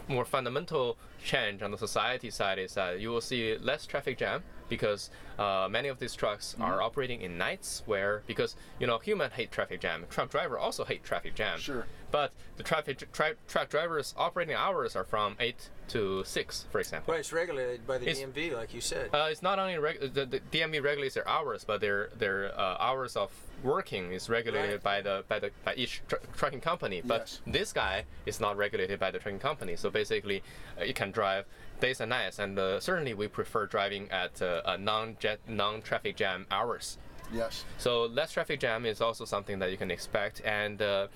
more 0.10 0.26
fundamental 0.26 0.98
change 1.24 1.62
on 1.62 1.72
the 1.72 1.78
society 1.78 2.30
side 2.30 2.60
is 2.60 2.74
that 2.74 3.00
you 3.00 3.10
will 3.10 3.22
see 3.22 3.58
less 3.58 3.86
traffic 3.86 4.18
jam 4.18 4.44
because 4.70 5.10
uh, 5.40 5.68
many 5.70 5.88
of 5.88 6.00
these 6.00 6.14
trucks 6.16 6.54
Mm-hmm. 6.54 6.62
are 6.64 6.82
operating 6.82 7.22
in 7.22 7.38
nights 7.38 7.84
where 7.86 8.22
because 8.28 8.56
you 8.80 8.88
know 8.88 8.98
human 9.00 9.32
hate 9.32 9.52
traffic 9.52 9.80
jam 9.82 10.06
truck 10.10 10.30
driver 10.30 10.58
also 10.58 10.84
hate 10.84 11.04
traffic 11.04 11.36
jam 11.36 11.60
Sure. 11.60 11.86
but 12.12 12.32
the 12.58 12.64
traffic 12.64 13.12
tri- 13.14 13.34
truck 13.48 13.70
drivers 13.70 14.14
operating 14.18 14.56
hours 14.56 14.96
are 14.96 15.04
from 15.04 15.36
8 15.40 15.70
to 15.90 16.24
6 16.24 16.66
for 16.72 16.80
example 16.80 17.12
Well, 17.12 17.20
it's 17.20 17.32
regulated 17.34 17.86
by 17.88 17.98
the 17.98 18.10
It's- 18.10 18.20
DMV, 18.24 18.54
like 18.56 18.74
you 18.74 18.82
said. 18.82 19.10
uh, 19.14 19.28
it's 19.32 19.42
not 19.42 19.58
only 19.60 19.78
reg- 19.78 20.14
the, 20.14 20.26
the 20.26 20.40
DMV 20.52 20.84
regulates 20.84 21.16
their 21.16 21.28
hours, 21.28 21.64
but 21.64 21.80
their 21.82 22.10
their 22.18 22.52
uh, 22.60 22.78
hours 22.80 23.16
of 23.16 23.32
working 23.64 24.12
is 24.14 24.30
regulated 24.30 24.72
Right. 24.72 24.84
by 24.84 25.02
the 25.02 25.24
by 25.28 25.40
the 25.40 25.52
by 25.66 25.74
each 25.76 26.02
tr- 26.08 26.16
trucking 26.36 26.62
company. 26.62 27.02
But 27.04 27.22
Yes. 27.22 27.42
this 27.48 27.74
guy 27.74 28.06
is 28.26 28.40
not 28.40 28.58
regulated 28.58 29.00
by 29.00 29.12
the 29.12 29.20
trucking 29.20 29.40
company. 29.40 29.76
So 29.76 29.90
basically, 29.90 30.44
uh, 30.80 30.84
you 30.84 30.94
can 30.94 31.12
drive 31.12 31.46
days 31.80 32.02
and 32.02 32.10
nights, 32.10 32.40
and 32.40 32.58
uh, 32.58 32.80
certainly 32.80 33.14
we 33.14 33.28
prefer 33.28 33.66
driving 33.66 34.10
at 34.12 34.42
uh, 34.42 34.62
a 34.66 34.78
non-jet 34.78 35.40
non-traffic 35.48 36.16
jam 36.16 36.46
hours. 36.52 36.98
Yes. 37.34 37.66
So 37.78 38.06
less 38.06 38.32
traffic 38.32 38.60
jam 38.60 38.86
is 38.86 39.02
also 39.02 39.26
something 39.26 39.60
that 39.60 39.72
you 39.72 39.78
can 39.78 39.92
expect. 39.92 40.42
And 40.46 40.82
uh, 40.82 41.08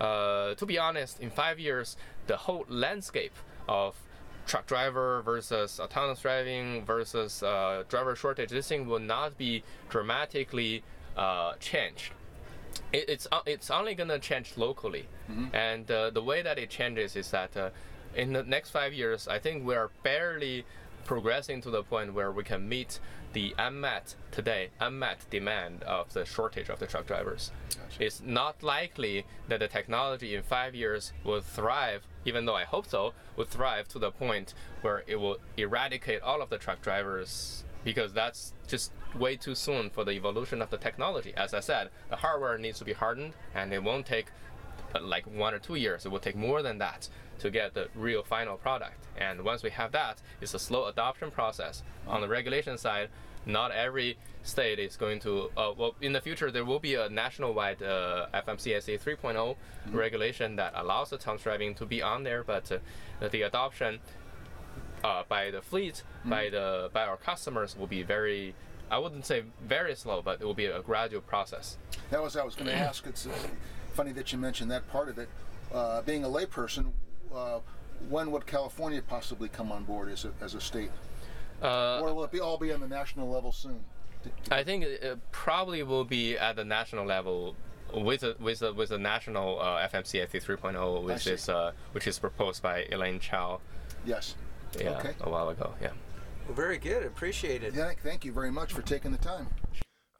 uh, 0.00 0.54
to 0.54 0.66
be 0.66 0.78
honest, 0.78 1.20
in 1.20 1.30
five 1.30 1.58
years, 1.58 1.96
the 2.26 2.36
whole 2.36 2.64
landscape 2.68 3.34
of 3.68 3.94
truck 4.46 4.66
driver 4.66 5.20
versus 5.22 5.78
autonomous 5.78 6.20
driving 6.20 6.84
versus 6.84 7.42
uh, 7.42 7.84
driver 7.88 8.16
shortage, 8.16 8.50
this 8.50 8.68
thing 8.68 8.88
will 8.88 8.98
not 8.98 9.36
be 9.36 9.62
dramatically 9.90 10.82
uh, 11.16 11.52
changed. 11.60 12.12
It, 12.92 13.08
it's 13.08 13.26
uh, 13.30 13.40
it's 13.44 13.70
only 13.70 13.94
gonna 13.94 14.18
change 14.18 14.52
locally, 14.56 15.06
and 15.52 15.90
uh, 15.90 16.10
the 16.10 16.22
way 16.22 16.42
that 16.42 16.58
it 16.58 16.70
changes 16.70 17.16
is 17.16 17.30
that 17.30 17.54
uh, 17.56 17.70
in 18.14 18.32
the 18.32 18.42
next 18.42 18.70
five 18.70 18.92
years, 18.92 19.28
I 19.28 19.38
think 19.38 19.64
we 19.64 19.74
are 19.74 19.90
barely 20.02 20.64
progressing 21.04 21.62
to 21.62 21.70
the 21.70 21.82
point 21.82 22.12
where 22.12 22.30
we 22.30 22.44
can 22.44 22.68
meet 22.68 23.00
the 23.32 23.54
unmet 23.58 24.14
today 24.30 24.68
unmet 24.80 25.18
demand 25.30 25.82
of 25.84 26.12
the 26.12 26.24
shortage 26.24 26.68
of 26.68 26.78
the 26.78 26.86
truck 26.86 27.06
drivers. 27.06 27.50
It's 27.98 28.20
not 28.22 28.62
likely 28.62 29.24
that 29.48 29.60
the 29.60 29.68
technology 29.68 30.34
in 30.34 30.42
five 30.42 30.74
years 30.74 31.12
will 31.24 31.40
thrive, 31.40 32.02
even 32.24 32.44
though 32.44 32.54
I 32.54 32.64
hope 32.64 32.86
so, 32.86 33.12
will 33.36 33.44
thrive 33.44 33.88
to 33.88 33.98
the 33.98 34.10
point 34.10 34.54
where 34.82 35.02
it 35.06 35.16
will 35.16 35.38
eradicate 35.56 36.22
all 36.22 36.42
of 36.42 36.50
the 36.50 36.58
truck 36.58 36.82
drivers 36.82 37.64
because 37.84 38.12
that's 38.12 38.52
just 38.66 38.92
way 39.16 39.36
too 39.36 39.54
soon 39.54 39.88
for 39.90 40.04
the 40.04 40.12
evolution 40.12 40.60
of 40.60 40.70
the 40.70 40.76
technology. 40.76 41.32
As 41.36 41.54
I 41.54 41.60
said, 41.60 41.88
the 42.10 42.16
hardware 42.16 42.58
needs 42.58 42.78
to 42.80 42.84
be 42.84 42.92
hardened, 42.92 43.32
and 43.54 43.72
it 43.72 43.82
won't 43.82 44.04
take 44.04 44.26
uh, 44.94 45.00
like 45.00 45.26
one 45.26 45.54
or 45.54 45.58
two 45.58 45.76
years. 45.76 46.04
It 46.04 46.10
will 46.10 46.18
take 46.18 46.36
more 46.36 46.62
than 46.62 46.78
that 46.78 47.08
to 47.38 47.50
get 47.50 47.74
the 47.74 47.88
real 47.94 48.22
final 48.22 48.56
product. 48.56 49.06
And 49.16 49.42
once 49.42 49.62
we 49.62 49.70
have 49.70 49.92
that, 49.92 50.20
it's 50.40 50.54
a 50.54 50.58
slow 50.58 50.86
adoption 50.86 51.30
process. 51.30 51.82
On 52.06 52.20
the 52.20 52.28
regulation 52.28 52.78
side, 52.78 53.08
not 53.46 53.70
every 53.72 54.18
state 54.42 54.78
is 54.78 54.96
going 54.96 55.20
to. 55.20 55.50
Uh, 55.56 55.72
well, 55.76 55.94
in 56.00 56.12
the 56.12 56.20
future, 56.20 56.50
there 56.50 56.64
will 56.64 56.78
be 56.78 56.94
a 56.94 57.08
nationwide 57.08 57.82
uh, 57.82 58.26
FMCSA 58.34 59.00
3.0 59.00 59.56
regulation 59.92 60.56
that 60.56 60.72
allows 60.76 61.10
the 61.10 61.16
autonomous 61.16 61.42
driving 61.42 61.74
to 61.74 61.86
be 61.86 62.02
on 62.02 62.24
there, 62.24 62.42
but 62.44 62.70
uh, 62.70 63.28
the 63.28 63.42
adoption 63.42 63.98
uh, 65.04 65.22
by 65.28 65.50
the 65.50 65.62
fleet, 65.62 66.02
by 66.24 66.48
the 66.50 66.90
by 66.92 67.04
our 67.04 67.16
customers 67.16 67.76
will 67.76 67.86
be 67.86 68.02
very. 68.02 68.54
I 68.90 68.98
wouldn't 68.98 69.26
say 69.26 69.42
very 69.66 69.94
slow, 69.94 70.22
but 70.22 70.40
it 70.40 70.44
will 70.46 70.54
be 70.54 70.64
a 70.64 70.80
gradual 70.80 71.20
process. 71.20 71.76
That 72.10 72.22
was 72.22 72.36
I 72.36 72.44
was 72.44 72.54
going 72.54 72.68
to 72.68 72.74
ask. 72.74 73.06
It's 73.06 73.26
uh, 73.26 73.32
funny 73.92 74.12
that 74.12 74.32
you 74.32 74.38
mentioned 74.38 74.70
that 74.70 74.88
part 74.88 75.08
of 75.08 75.18
it. 75.18 75.28
Uh, 75.72 76.00
being 76.02 76.24
a 76.24 76.28
layperson, 76.28 76.92
uh, 77.34 77.58
when 78.08 78.30
would 78.30 78.46
California 78.46 79.02
possibly 79.02 79.48
come 79.48 79.72
on 79.72 79.84
board 79.84 80.10
as 80.10 80.24
a, 80.24 80.32
as 80.40 80.54
a 80.54 80.60
state? 80.60 80.90
Uh, 81.62 82.00
or 82.00 82.14
will 82.14 82.24
it 82.24 82.30
be 82.30 82.40
all 82.40 82.56
be 82.58 82.72
on 82.72 82.80
the 82.80 82.88
national 82.88 83.28
level 83.28 83.52
soon? 83.52 83.80
I 84.50 84.62
think 84.64 84.84
it 84.84 85.02
it 85.02 85.18
probably 85.32 85.82
will 85.82 86.04
be 86.04 86.36
at 86.36 86.56
the 86.56 86.64
national 86.64 87.04
level 87.06 87.54
with 87.94 88.22
a, 88.22 88.36
with 88.38 88.62
a, 88.62 88.72
with 88.72 88.90
a 88.90 88.98
national 88.98 89.60
uh, 89.60 89.88
FMCSA 89.88 90.42
3.0, 90.42 91.02
which 91.02 91.26
is 91.26 91.48
uh, 91.48 91.72
which 91.92 92.06
is 92.06 92.18
proposed 92.18 92.62
by 92.62 92.84
Elaine 92.92 93.18
Chao 93.20 93.60
Yes. 94.04 94.34
yeah, 94.78 94.98
Okay. 94.98 95.14
a 95.20 95.28
while 95.30 95.48
ago. 95.48 95.74
Yeah. 95.80 95.90
Well, 96.46 96.54
very 96.54 96.78
good. 96.78 97.04
Appreciate 97.04 97.62
it. 97.62 97.74
Yeah, 97.74 97.92
thank 98.02 98.24
you 98.24 98.32
very 98.32 98.50
much 98.50 98.72
for 98.72 98.82
taking 98.82 99.12
the 99.12 99.18
time. 99.18 99.48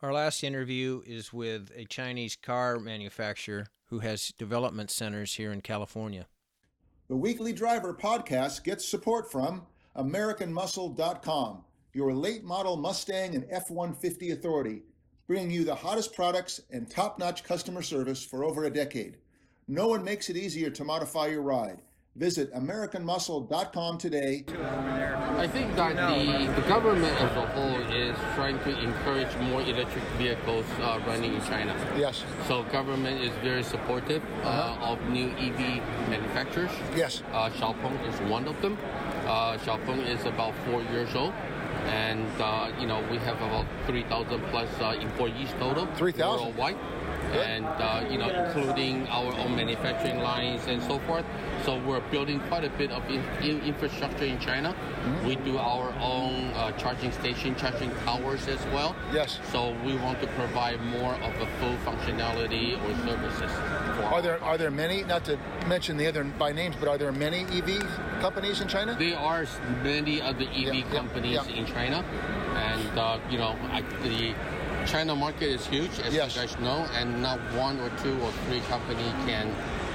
Our 0.03 0.13
last 0.13 0.45
interview 0.45 1.03
is 1.07 1.33
with 1.33 1.71
a 1.75 1.85
Chinese 1.85 2.37
car 2.37 2.79
manufacturer 2.79 3.67
who 3.87 4.01
has 4.01 4.33
development 4.39 4.91
centers 4.91 5.35
here 5.35 5.51
in 5.53 5.61
California. 5.61 6.27
The 7.09 7.17
Weekly 7.17 7.55
Driver 7.55 7.95
podcast 7.95 8.65
gets 8.65 8.87
support 8.87 9.33
from 9.33 9.63
AmericanMuscle.com, 9.97 11.65
your 11.95 12.13
late 12.13 12.45
model 12.45 12.77
Mustang 12.77 13.35
and 13.35 13.47
F 13.51 13.71
150 13.71 14.33
authority, 14.33 14.83
bringing 15.27 15.51
you 15.51 15.65
the 15.65 15.75
hottest 15.75 16.15
products 16.15 16.61
and 16.71 16.91
top 16.91 17.19
notch 17.19 17.45
customer 17.45 17.81
service 17.81 18.23
for 18.23 18.45
over 18.45 18.65
a 18.65 18.71
decade. 18.71 19.17
No 19.67 19.89
one 19.89 20.05
makes 20.05 20.29
it 20.29 20.37
easier 20.37 20.69
to 20.69 20.85
modify 20.85 21.29
your 21.29 21.41
ride. 21.41 21.81
Visit 22.19 22.53
AmericanMuscle.com 22.53 23.99
today. 23.99 24.45
I 25.37 25.47
think 25.47 25.77
that 25.77 25.95
the, 25.95 26.53
the 26.61 26.69
government 26.69 27.15
as 27.21 27.37
a 27.37 27.47
whole 27.47 27.81
is 27.95 28.17
trying 28.35 28.59
to 28.65 28.77
encourage 28.81 29.33
more 29.49 29.63
electric 29.63 30.03
vehicles 30.19 30.67
uh, 30.81 30.99
running 31.07 31.35
in 31.35 31.41
China. 31.43 31.77
Yes. 31.97 32.25
So 32.49 32.65
government 32.65 33.23
is 33.23 33.31
very 33.45 33.63
supportive 33.63 34.21
uh, 34.43 34.77
of 34.81 35.01
new 35.11 35.31
EV 35.31 35.81
manufacturers. 36.11 36.73
Yes. 36.97 37.23
Uh, 37.33 37.51
Xiaopeng 37.51 37.97
is 38.09 38.21
one 38.29 38.49
of 38.49 38.61
them. 38.63 38.77
Uh, 39.25 39.57
Xiaopeng 39.59 40.05
is 40.09 40.25
about 40.27 40.55
four 40.67 40.83
years 40.91 41.15
old. 41.15 41.33
And, 41.89 42.29
uh, 42.41 42.71
you 42.79 42.87
know, 42.87 43.03
we 43.11 43.17
have 43.19 43.37
about 43.37 43.67
3,000 43.87 44.41
plus 44.51 44.69
uh, 44.81 44.97
employees 45.01 45.51
total 45.59 45.87
3,000? 45.97 46.47
worldwide. 46.47 46.77
And, 47.33 47.67
uh, 47.67 48.07
you 48.11 48.17
know, 48.17 48.29
including 48.31 49.07
our 49.09 49.35
own 49.35 49.55
manufacturing 49.55 50.21
lines 50.21 50.67
and 50.67 50.83
so 50.83 50.99
forth. 51.01 51.27
So 51.65 51.79
we're 51.79 52.01
building 52.11 52.41
quite 52.49 52.65
a 52.65 52.71
bit 52.71 52.91
of 52.91 53.05
in, 53.11 53.23
in 53.43 53.61
infrastructure 53.63 54.25
in 54.25 54.39
China. 54.39 54.73
Mm-hmm. 54.73 55.27
We 55.27 55.37
do 55.37 55.59
our 55.59 55.93
own 56.01 56.53
uh, 56.55 56.73
charging 56.73 57.13
station, 57.13 57.55
charging 57.57 57.91
towers 58.05 58.49
as 58.49 58.65
well. 58.73 58.97
Yes. 59.13 59.41
So 59.53 59.77
we 59.85 59.97
want 59.97 60.21
to 60.23 60.27
provide 60.29 60.81
more 60.87 61.15
of 61.15 61.35
a 61.41 61.47
full 61.59 61.77
functionality 61.85 62.81
or 62.83 62.95
services. 63.07 63.51
For 63.99 64.05
Are 64.05 64.23
there 64.23 64.43
are 64.45 64.57
there 64.57 64.71
many, 64.71 65.03
not 65.03 65.25
to 65.25 65.37
mention 65.67 65.97
the 65.97 66.07
other 66.07 66.23
by 66.23 66.53
names, 66.53 66.77
but 66.79 66.89
are 66.89 66.97
there 66.99 67.11
many 67.11 67.41
EV 67.59 67.83
companies 68.21 68.61
in 68.61 68.69
China? 68.69 68.95
There 68.97 69.19
are 69.19 69.45
many 69.83 70.23
other 70.23 70.45
EV 70.45 70.57
Yeah, 70.57 70.73
yeah, 70.73 70.91
companies 70.95 71.35
yeah. 71.35 71.59
in 71.59 71.67
China. 71.67 71.75
China, 71.79 72.05
and 72.55 72.99
uh, 72.99 73.19
you 73.31 73.39
know 73.39 73.57
I, 73.73 73.83
the 74.03 74.35
China 74.87 75.15
market 75.17 75.49
is 75.51 75.67
huge, 75.67 75.99
as 76.01 76.15
Yes. 76.15 76.35
you 76.37 76.43
guys 76.43 76.59
know, 76.61 76.87
and 76.95 77.21
not 77.23 77.39
one 77.55 77.79
or 77.81 77.91
two 78.03 78.15
or 78.23 78.31
three 78.47 78.61
company 78.71 79.09
can 79.27 79.51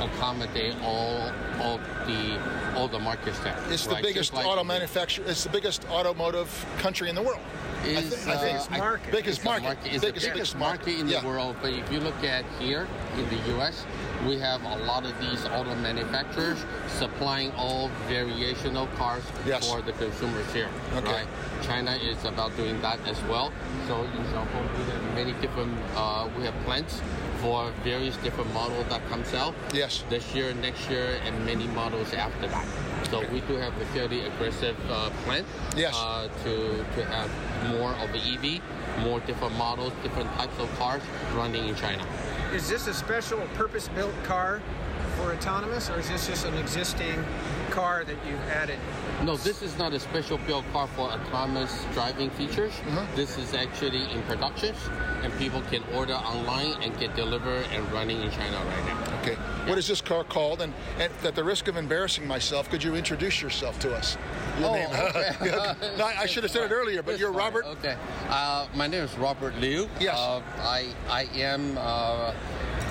accommodate 0.05 0.75
all 0.83 1.31
all 1.61 1.77
the 2.05 2.39
all 2.75 2.87
the 2.87 2.99
markets 2.99 3.39
there. 3.39 3.57
It's 3.69 3.85
the 3.87 3.99
biggest 4.01 4.33
like 4.33 4.45
auto 4.45 4.57
the- 4.57 4.63
manufacturer. 4.65 5.25
It's 5.27 5.43
the 5.43 5.49
biggest 5.49 5.85
automotive 5.89 6.49
country 6.79 7.09
in 7.09 7.15
the 7.15 7.21
world. 7.21 7.39
Is, 7.85 8.15
thi- 8.23 8.31
I 8.31 8.37
think 8.37 8.53
uh, 8.53 8.57
it's 8.57 8.71
I- 8.71 8.77
market. 8.77 9.11
Biggest 9.11 9.27
it's 9.39 9.43
the 9.43 9.61
market. 9.61 9.77
It's 9.93 10.05
biggest, 10.05 10.25
the 10.25 10.31
biggest 10.31 10.57
market 10.57 10.99
in 10.99 11.07
Yeah. 11.07 11.19
the 11.19 11.27
world. 11.27 11.55
But 11.61 11.73
if 11.73 11.91
you 11.91 11.99
look 11.99 12.23
at 12.23 12.45
here 12.59 12.87
in 13.17 13.27
the 13.29 13.35
U.S., 13.55 13.85
we 14.25 14.37
have 14.39 14.63
a 14.63 14.77
lot 14.85 15.05
of 15.05 15.19
these 15.19 15.43
auto 15.45 15.75
manufacturers 15.75 16.63
supplying 16.87 17.51
all 17.57 17.89
variational 18.07 18.87
cars 18.95 19.23
Yes. 19.45 19.69
for 19.69 19.81
the 19.81 19.91
consumers 19.93 20.51
here. 20.53 20.69
Okay. 20.95 21.11
Right? 21.11 21.27
China 21.61 21.91
is 21.95 22.23
about 22.23 22.55
doing 22.55 22.79
that 22.81 22.99
as 23.05 23.21
well. 23.23 23.51
So 23.87 24.03
in 24.03 24.23
Xiaopeng, 24.31 24.77
we 24.77 24.83
have 24.91 25.15
many 25.15 25.33
different. 25.41 25.77
Uh, 25.95 26.29
we 26.37 26.43
have 26.45 26.55
plants 26.63 27.01
for 27.43 27.71
various 27.83 28.15
different 28.17 28.51
models 28.53 28.85
that 28.87 29.05
comes 29.09 29.33
out. 29.33 29.53
Yes. 29.73 30.05
This 30.09 30.33
year, 30.33 30.53
next 30.53 30.89
year, 30.89 31.19
and 31.25 31.45
many 31.45 31.67
models 31.67 32.13
after 32.13 32.47
that. 32.47 32.65
So 33.11 33.19
we 33.33 33.41
do 33.41 33.55
have 33.55 33.75
a 33.81 33.85
fairly 33.87 34.21
aggressive 34.25 34.77
uh, 34.89 35.09
plan 35.25 35.43
Yes. 35.75 35.93
uh, 35.93 36.29
to 36.45 36.53
to 36.95 37.05
have 37.05 37.29
more 37.75 37.91
of 38.03 38.11
the 38.13 38.21
EV, 38.33 38.61
more 39.03 39.19
different 39.21 39.55
models, 39.57 39.91
different 40.01 40.31
types 40.35 40.57
of 40.57 40.69
cars 40.79 41.01
running 41.35 41.67
in 41.67 41.75
China. 41.75 42.03
Is 42.53 42.69
this 42.69 42.87
a 42.87 42.93
special 42.93 43.39
purpose-built 43.55 44.15
car 44.23 44.61
for 45.17 45.33
autonomous, 45.33 45.89
or 45.89 45.99
is 45.99 46.09
this 46.09 46.27
just 46.27 46.45
an 46.45 46.55
existing 46.55 47.25
car 47.73 48.03
that 48.05 48.15
you've 48.29 48.39
added? 48.49 48.77
No, 49.23 49.35
this 49.35 49.63
is 49.63 49.77
not 49.79 49.93
a 49.93 49.99
special 49.99 50.37
built 50.45 50.63
car 50.71 50.87
for 50.87 51.09
autonomous 51.11 51.85
driving 51.93 52.29
features. 52.31 52.71
This 53.15 53.37
is 53.39 53.53
actually 53.55 54.03
in 54.11 54.21
production, 54.23 54.75
and 55.23 55.33
people 55.39 55.61
can 55.71 55.81
order 55.93 56.13
online 56.13 56.81
and 56.83 56.97
get 56.99 57.15
delivered 57.15 57.65
and 57.73 57.91
running 57.91 58.21
in 58.21 58.29
China 58.29 58.57
right 58.57 58.85
now. 58.85 59.19
Okay. 59.21 59.35
What 59.67 59.77
is 59.79 59.87
this 59.87 60.01
car 60.01 60.23
called? 60.23 60.61
And, 60.61 60.71
and 60.99 61.11
at 61.23 61.33
the 61.33 61.43
risk 61.43 61.67
of 61.67 61.75
embarrassing 61.77 62.27
myself, 62.27 62.69
could 62.69 62.83
you 62.83 62.93
introduce 62.95 63.41
yourself 63.41 63.79
to 63.79 63.95
us? 63.95 64.17
Your 64.59 64.69
Oh, 64.69 64.73
name. 64.73 64.89
okay. 64.91 65.33
No, 65.97 66.05
I 66.05 66.27
should 66.27 66.43
have 66.43 66.51
said 66.51 66.69
it 66.71 66.73
earlier, 66.73 67.01
but 67.01 67.11
It's 67.11 67.19
you're 67.21 67.31
fine. 67.33 67.39
Robert. 67.53 67.65
Okay. 67.65 67.95
Uh, 68.29 68.67
my 68.75 68.85
name 68.87 69.03
is 69.03 69.17
Robert 69.17 69.55
Liu. 69.57 69.89
Yes. 69.99 70.15
Uh, 70.15 70.41
I 70.59 70.89
I 71.09 71.23
am. 71.35 71.75
Uh, 71.79 72.33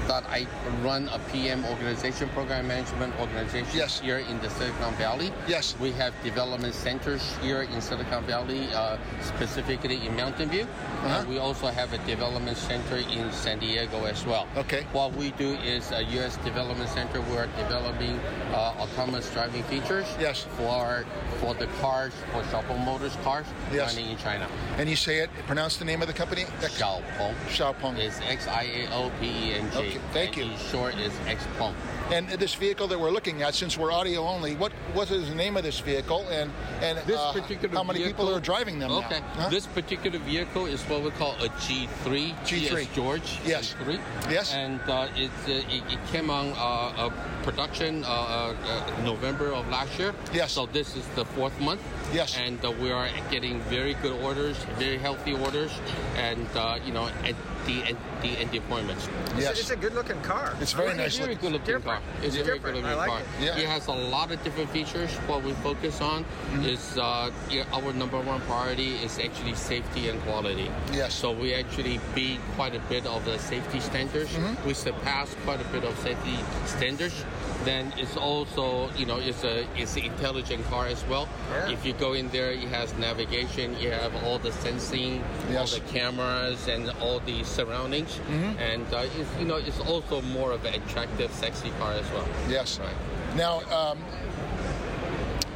that 0.09 0.25
I 0.29 0.47
run 0.83 1.09
a 1.09 1.19
PM 1.33 1.65
organization, 1.67 2.29
program 2.31 2.67
management 2.69 3.15
organization 3.21 3.69
Yes. 3.75 4.01
here 4.01 4.19
in 4.19 4.39
the 4.41 4.51
Silicon 4.51 4.95
Valley. 4.95 5.33
Yes. 5.47 5.75
We 5.81 5.93
have 5.93 6.13
development 6.25 6.75
centers 6.75 7.23
here 7.43 7.63
in 7.63 7.81
Silicon 7.81 8.25
Valley, 8.25 8.69
uh, 8.75 8.97
specifically 9.23 10.05
in 10.07 10.17
Mountain 10.17 10.51
View. 10.51 10.63
Uh-huh. 10.65 11.19
And 11.21 11.29
we 11.29 11.39
also 11.39 11.67
have 11.69 11.93
a 11.93 11.99
development 12.07 12.57
center 12.57 12.97
in 12.97 13.33
San 13.33 13.59
Diego 13.59 14.05
as 14.05 14.25
well. 14.27 14.47
Okay. 14.57 14.87
What 14.93 15.15
we 15.15 15.31
do 15.33 15.55
is 15.65 15.91
a 15.93 16.03
U.S. 16.19 16.37
development 16.39 16.91
center. 16.91 17.21
We 17.21 17.37
are 17.37 17.49
developing 17.57 18.19
uh, 18.53 18.75
autonomous 18.83 19.31
driving 19.33 19.63
features 19.65 20.07
Yes. 20.21 20.47
for 20.57 21.05
for 21.41 21.55
the 21.55 21.67
cars, 21.81 22.13
for 22.33 22.43
Xiaopeng 22.43 22.85
Motors 22.85 23.17
cars 23.25 23.47
Yes. 23.73 23.95
running 23.97 24.11
in 24.13 24.19
China. 24.19 24.47
And 24.79 24.89
you 24.89 24.97
say 24.97 25.19
it, 25.19 25.31
pronounce 25.47 25.77
the 25.77 25.85
name 25.85 26.03
of 26.03 26.09
the 26.09 26.15
company? 26.15 26.45
Xiaopeng. 26.61 27.35
Xiaopeng. 27.49 27.99
Is 27.99 28.21
X 28.29 28.47
I 28.49 28.63
A 28.63 28.95
O 28.95 29.11
P 29.21 29.27
E 29.27 29.55
N 29.55 29.71
G. 29.73 29.79
Okay, 29.79 29.92
thank 30.13 30.37
and 30.37 30.51
you. 30.51 30.57
Short, 30.71 30.95
is 30.99 31.13
Xpeng. 31.27 31.75
And 32.11 32.29
this 32.29 32.55
vehicle 32.55 32.89
that 32.89 32.99
we're 33.01 33.11
looking 33.11 33.43
at, 33.43 33.55
since 33.55 33.79
we're 33.79 33.93
audio 33.93 34.23
only, 34.27 34.55
what 34.57 34.73
what 34.93 35.11
is 35.11 35.29
the 35.29 35.35
name 35.35 35.57
of 35.57 35.63
this 35.63 35.81
vehicle, 35.81 36.27
and 36.31 36.51
and 36.83 36.99
This 37.07 37.19
uh, 37.19 37.33
particular 37.33 37.75
how 37.75 37.85
many 37.85 38.01
people 38.05 38.27
vehicle- 38.27 38.37
are 38.37 38.41
driving 38.41 38.79
them 38.79 38.91
Okay. 38.93 39.21
now? 39.21 39.27
Huh? 39.45 39.49
This 39.49 39.67
particular 39.67 40.19
vehicle 40.19 40.67
is 40.67 40.83
what 40.83 41.03
we 41.03 41.11
call 41.13 41.33
a 41.41 41.49
G3. 41.49 42.35
G3. 42.45 42.87
GS 42.87 42.95
George. 42.95 43.39
Yes. 43.47 43.75
G3. 43.85 43.99
Yes. 44.31 44.53
And 44.53 44.81
uh, 44.89 45.09
it's, 45.17 45.49
uh, 45.49 45.53
it, 45.77 45.83
it 45.95 45.99
came 46.13 46.29
on 46.29 46.53
uh, 46.57 47.09
production 47.43 48.05
uh, 48.05 48.09
uh, 48.09 49.03
November 49.05 49.53
of 49.53 49.69
last 49.69 49.99
year. 49.99 50.13
Yes. 50.35 50.53
So 50.53 50.67
this 50.67 50.97
is 50.97 51.07
the 51.15 51.25
fourth 51.25 51.59
month. 51.61 51.81
Yes. 52.13 52.37
And 52.37 52.63
uh, 52.65 52.71
we 52.73 52.91
are 52.91 53.09
getting 53.31 53.61
very 53.71 53.95
good 54.03 54.21
orders, 54.23 54.57
very 54.79 54.99
healthy 54.99 55.33
orders, 55.35 55.73
and 56.17 56.47
uh, 56.57 56.79
you 56.85 56.93
know, 56.93 57.09
and 57.25 57.37
the 57.67 57.83
and 57.89 57.97
the 58.23 58.29
and 58.41 58.51
deployments. 58.51 59.09
It's, 59.37 59.41
Yes. 59.43 59.57
a, 59.57 59.61
it's 59.61 59.71
a 59.71 59.77
good-looking 59.77 60.21
car. 60.23 60.55
It's 60.61 60.73
very 60.73 60.89
It's 60.91 60.99
nice 60.99 61.19
a 61.19 61.23
very 61.23 61.35
good 61.35 61.53
looking 61.53 61.67
Different. 61.75 61.85
car. 61.85 62.01
It's, 62.23 62.35
It's 62.35 62.43
a 62.43 62.45
very 62.45 62.59
good 62.59 62.75
looking 62.75 62.97
like 62.97 63.09
car. 63.09 63.21
it. 63.21 63.27
Yeah. 63.45 63.57
It 63.59 63.67
has 63.67 63.87
a 63.87 63.93
lot 63.93 64.31
of 64.31 64.43
different 64.45 64.71
features. 64.71 65.11
What 65.31 65.43
we 65.45 65.53
focus 65.55 66.01
on 66.01 66.25
Mm-hmm. 66.25 66.65
is 66.65 66.99
uh, 66.99 67.31
yeah, 67.51 67.65
our 67.73 67.93
number 67.95 68.21
one 68.21 68.41
priority 68.43 68.97
is 68.97 69.19
actually 69.19 69.55
safety 69.55 70.09
and 70.09 70.21
quality. 70.23 70.71
Yes. 70.93 71.15
So 71.15 71.33
we 71.33 71.55
actually 71.55 71.99
beat 72.15 72.41
quite 72.57 72.75
a 72.75 72.81
bit 72.91 73.07
of 73.07 73.25
the 73.25 73.39
safety 73.39 73.81
standards. 73.81 74.31
Mm-hmm. 74.33 74.67
We 74.67 74.75
surpassed 74.75 75.37
quite 75.45 75.61
a 75.61 75.69
bit 75.73 75.85
of 75.85 75.97
safety 75.99 76.37
standards. 76.67 77.25
Then 77.65 77.93
it's 77.97 78.17
also, 78.17 78.91
you 78.97 79.07
know, 79.07 79.19
it's 79.19 79.45
a 79.45 79.65
it's 79.77 79.97
an 79.97 80.03
intelligent 80.05 80.65
car 80.69 80.87
as 80.87 81.05
well. 81.07 81.29
Yeah. 81.51 81.71
If 81.71 81.85
you 81.87 81.93
go 81.93 82.13
in 82.15 82.29
there, 82.31 82.51
it 82.51 82.69
has 82.69 82.93
navigation, 82.99 83.77
you 83.79 83.91
have 83.91 84.13
all 84.25 84.39
the 84.39 84.53
sensing, 84.53 85.23
Yes. 85.51 85.73
all 85.73 85.79
the 85.81 85.87
cameras, 85.93 86.67
and 86.69 86.91
all 87.01 87.21
the 87.21 87.45
surroundings. 87.45 88.15
Mm-hmm. 88.17 88.59
And 88.59 88.87
uh, 88.93 89.05
it's, 89.19 89.31
you 89.39 89.45
know, 89.47 89.57
it's 89.57 89.81
also 89.81 90.23
more 90.23 90.51
of 90.53 90.65
an 90.65 90.75
attractive, 90.75 91.31
sexy 91.33 91.71
car 91.79 91.93
as 91.93 92.11
well. 92.11 92.27
Yes. 92.49 92.79
Right. 92.81 93.37
Now, 93.37 93.61
um, 93.71 93.99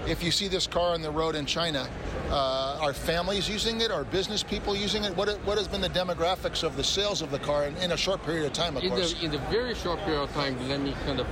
if 0.07 0.23
you 0.23 0.31
see 0.31 0.47
this 0.49 0.67
car 0.67 0.95
on 0.95 1.03
the 1.03 1.11
road 1.11 1.35
in 1.35 1.47
China, 1.47 1.89
uh, 2.31 2.79
are 2.81 2.93
families 2.93 3.49
using 3.49 3.81
it? 3.81 3.91
Are 3.91 4.05
business 4.05 4.43
people 4.43 4.77
using 4.77 5.03
it? 5.05 5.17
What, 5.17 5.29
what 5.45 5.59
has 5.59 5.67
been 5.69 5.81
the 5.81 5.89
demographics 5.91 6.63
of 6.63 6.77
the 6.77 6.85
sales 6.85 7.23
of 7.23 7.31
the 7.31 7.39
car 7.41 7.65
in, 7.67 7.77
in 7.79 7.93
a 7.93 7.97
short 7.97 8.23
period 8.25 8.47
of 8.47 8.53
time, 8.53 8.77
of 8.77 8.85
In 8.85 8.91
course? 8.91 9.15
the 9.15 9.25
in 9.25 9.31
the 9.33 9.39
very 9.51 9.75
short 9.75 9.99
period 10.01 10.23
of 10.23 10.33
time, 10.33 10.57
let 10.69 10.81
me 10.81 10.95
kind 11.05 11.19
of 11.21 11.27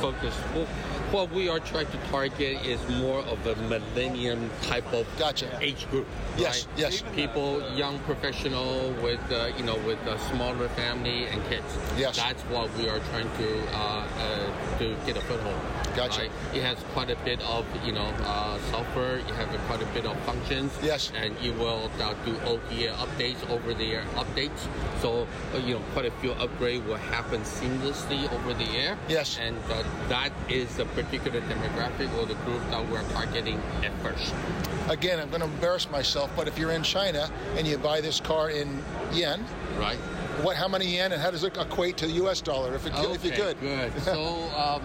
focus. 0.00 0.34
What, 0.54 0.66
what 1.12 1.30
we 1.32 1.48
are 1.48 1.60
trying 1.60 1.86
to 1.86 1.98
target 2.10 2.64
is 2.64 2.80
more 2.88 3.20
of 3.20 3.46
a 3.46 3.54
millennium 3.62 4.50
type 4.62 4.90
of 4.92 5.06
Gotcha. 5.18 5.58
age 5.60 5.88
group. 5.90 6.06
Yes, 6.36 6.66
right? 6.66 6.78
yes. 6.78 7.02
People, 7.14 7.62
young 7.74 7.98
professional 8.00 8.92
with 9.02 9.20
uh, 9.30 9.50
you 9.56 9.64
know 9.64 9.76
with 9.86 10.00
a 10.06 10.18
smaller 10.30 10.68
family 10.70 11.26
and 11.26 11.44
kids. 11.48 11.76
Yes. 11.96 12.16
That's 12.16 12.42
what 12.44 12.74
we 12.76 12.88
are 12.88 13.00
trying 13.10 13.30
to 13.38 13.66
uh, 13.68 13.76
uh, 13.76 14.78
to 14.78 14.96
get 15.06 15.16
a 15.16 15.20
foothold. 15.20 15.60
Gotcha. 15.96 16.22
right? 16.22 16.30
It 16.54 16.62
has 16.62 16.78
quite 16.92 17.10
a 17.10 17.16
bit 17.24 17.40
of 17.42 17.64
you 17.84 17.92
know 17.92 18.06
uh, 18.24 18.58
software. 18.70 19.18
You 19.18 19.34
have 19.34 19.48
quite 19.66 19.82
a 19.82 19.86
bit 19.86 20.06
of 20.06 20.18
functions. 20.20 20.72
Yes. 20.82 21.12
And 21.16 21.34
you 21.40 21.52
will 21.54 21.90
uh, 22.00 22.14
do 22.24 22.36
OTA 22.44 22.94
updates 22.98 23.48
over 23.50 23.74
the 23.74 23.94
air 23.94 24.04
updates. 24.14 24.66
So 25.00 25.26
uh, 25.54 25.58
you 25.58 25.74
know 25.74 25.82
quite 25.92 26.06
a 26.06 26.10
few 26.22 26.30
upgrades 26.32 26.84
will 26.86 26.96
happen 26.96 27.40
seamlessly 27.42 28.30
over 28.32 28.54
the 28.54 28.68
air. 28.70 28.96
Yes. 29.08 29.38
And 29.40 29.56
uh, 29.70 29.82
that 30.08 30.32
is 30.48 30.78
a 30.78 30.84
particular 30.86 31.40
demographic 31.42 32.12
or 32.18 32.26
the 32.26 32.34
group 32.46 32.62
that 32.70 32.88
we're 32.88 33.02
targeting 33.10 33.60
at 33.84 33.92
first. 34.02 34.34
Again, 34.88 35.20
I'm 35.20 35.28
going 35.30 35.40
to 35.40 35.46
embarrass 35.46 35.88
myself, 35.90 36.30
but 36.34 36.48
if 36.48 36.58
you're 36.58 36.72
in 36.72 36.82
China 36.82 37.30
and 37.56 37.66
you 37.66 37.78
buy 37.78 38.00
this 38.00 38.18
car 38.20 38.50
in 38.50 38.82
yen, 39.12 39.44
Right. 39.78 39.96
what? 40.42 40.56
How 40.56 40.66
many 40.68 40.86
yen, 40.96 41.12
and 41.12 41.22
how 41.22 41.30
does 41.30 41.44
it 41.44 41.56
equate 41.56 41.96
to 41.98 42.06
the 42.06 42.12
U.S. 42.14 42.40
dollar? 42.40 42.74
If 42.74 42.86
it, 42.86 42.92
if 42.96 43.24
you 43.24 43.30
could. 43.30 43.60
good. 43.60 43.92
So, 44.02 44.50
um, 44.56 44.82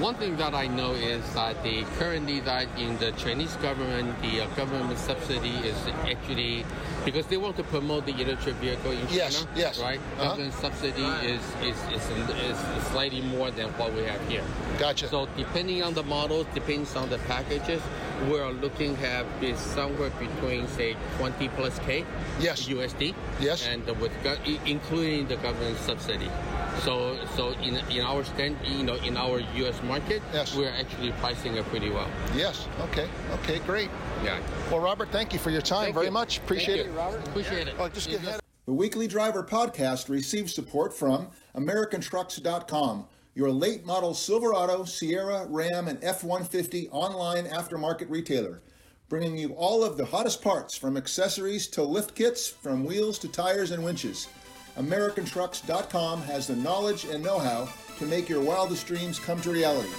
one 0.00 0.14
thing 0.14 0.36
that 0.36 0.54
I 0.54 0.66
know 0.66 0.92
is 0.92 1.22
that 1.34 1.62
the 1.62 1.84
currently 1.98 2.40
that 2.40 2.66
in 2.78 2.98
the 2.98 3.12
Chinese 3.12 3.56
government, 3.56 4.20
the 4.22 4.42
uh, 4.42 4.46
government 4.54 4.98
subsidy 4.98 5.50
is 5.66 5.76
actually 6.04 6.64
because 7.04 7.26
they 7.26 7.36
want 7.36 7.56
to 7.56 7.62
promote 7.64 8.06
the 8.06 8.14
electric 8.20 8.54
vehicle 8.56 8.92
in 8.92 8.98
China. 9.08 9.12
Yes, 9.14 9.46
yes. 9.56 9.78
Right. 9.80 9.98
Uh-huh. 9.98 10.24
Government 10.28 10.54
subsidy 10.54 11.04
is 11.26 11.42
is, 11.62 11.76
is 11.92 12.04
is 12.10 12.86
slightly 12.88 13.20
more 13.22 13.50
than 13.50 13.68
what 13.78 13.92
we 13.94 14.02
have 14.04 14.20
here. 14.28 14.44
Gotcha. 14.78 15.08
So 15.08 15.28
depending 15.36 15.82
on 15.82 15.94
the 15.94 16.02
models, 16.04 16.46
depends 16.54 16.94
on 16.96 17.08
the 17.10 17.18
packages, 17.18 17.82
we 18.28 18.38
are 18.38 18.52
looking 18.52 18.96
at 19.04 19.26
is 19.42 19.58
somewhere 19.58 20.10
between 20.10 20.68
say 20.68 20.96
20 21.18 21.48
plus 21.50 21.78
K 21.80 22.04
Yes. 22.40 22.68
USD. 22.68 23.14
Yes. 23.40 23.66
And 23.66 23.84
with 24.00 24.12
including 24.66 25.28
the 25.28 25.36
government 25.36 25.78
subsidy. 25.78 26.30
So 26.80 27.16
so 27.36 27.50
in 27.62 27.76
in 27.90 28.00
our 28.04 28.24
stand 28.24 28.56
you 28.64 28.82
know 28.82 28.94
in 28.96 29.16
our 29.16 29.40
U.S. 29.62 29.80
market, 29.82 30.22
Yes. 30.32 30.56
we're 30.56 30.70
actually 30.70 31.12
pricing 31.12 31.54
it 31.56 31.64
pretty 31.66 31.90
well. 31.90 32.08
yes. 32.34 32.66
Okay. 32.90 33.08
Okay. 33.42 33.58
Great. 33.60 33.90
Yeah. 34.24 34.40
Well, 34.70 34.80
Robert, 34.80 35.10
thank 35.10 35.32
you 35.32 35.38
for 35.38 35.50
your 35.50 35.62
time 35.62 35.84
Thank 35.84 35.94
very 35.94 36.06
you. 36.06 36.12
much. 36.12 36.38
Appreciate 36.38 36.76
Thank 36.76 36.88
it. 36.88 36.92
you, 36.92 36.98
Robert. 36.98 37.28
Appreciate 37.28 37.68
it. 37.68 37.74
Oh, 37.78 37.88
just 37.88 38.08
get 38.08 38.20
Yes. 38.20 38.28
ahead. 38.28 38.40
The 38.66 38.72
Weekly 38.72 39.06
Driver 39.08 39.42
Podcast 39.42 40.08
receives 40.08 40.54
support 40.54 40.96
from 40.96 41.28
AmericanTrucks.com, 41.56 43.06
your 43.34 43.50
late 43.50 43.84
model 43.84 44.14
Silverado, 44.14 44.84
Sierra, 44.84 45.46
Ram, 45.48 45.88
and 45.88 45.98
F 46.02 46.22
150 46.24 46.88
online 46.90 47.46
aftermarket 47.46 48.08
retailer, 48.08 48.62
bringing 49.08 49.36
you 49.36 49.50
all 49.54 49.82
of 49.84 49.96
the 49.96 50.04
hottest 50.04 50.42
parts 50.42 50.76
from 50.76 50.96
accessories 50.96 51.66
to 51.68 51.82
lift 51.82 52.14
kits, 52.14 52.46
from 52.48 52.84
wheels 52.84 53.18
to 53.18 53.28
tires 53.28 53.72
and 53.72 53.84
winches. 53.84 54.28
AmericanTrucks.com 54.76 56.22
has 56.22 56.46
the 56.46 56.56
knowledge 56.56 57.04
and 57.04 57.22
know 57.22 57.38
how 57.38 57.68
to 57.98 58.06
make 58.06 58.28
your 58.28 58.42
wildest 58.42 58.86
dreams 58.86 59.18
come 59.18 59.40
to 59.42 59.50
reality. 59.50 59.90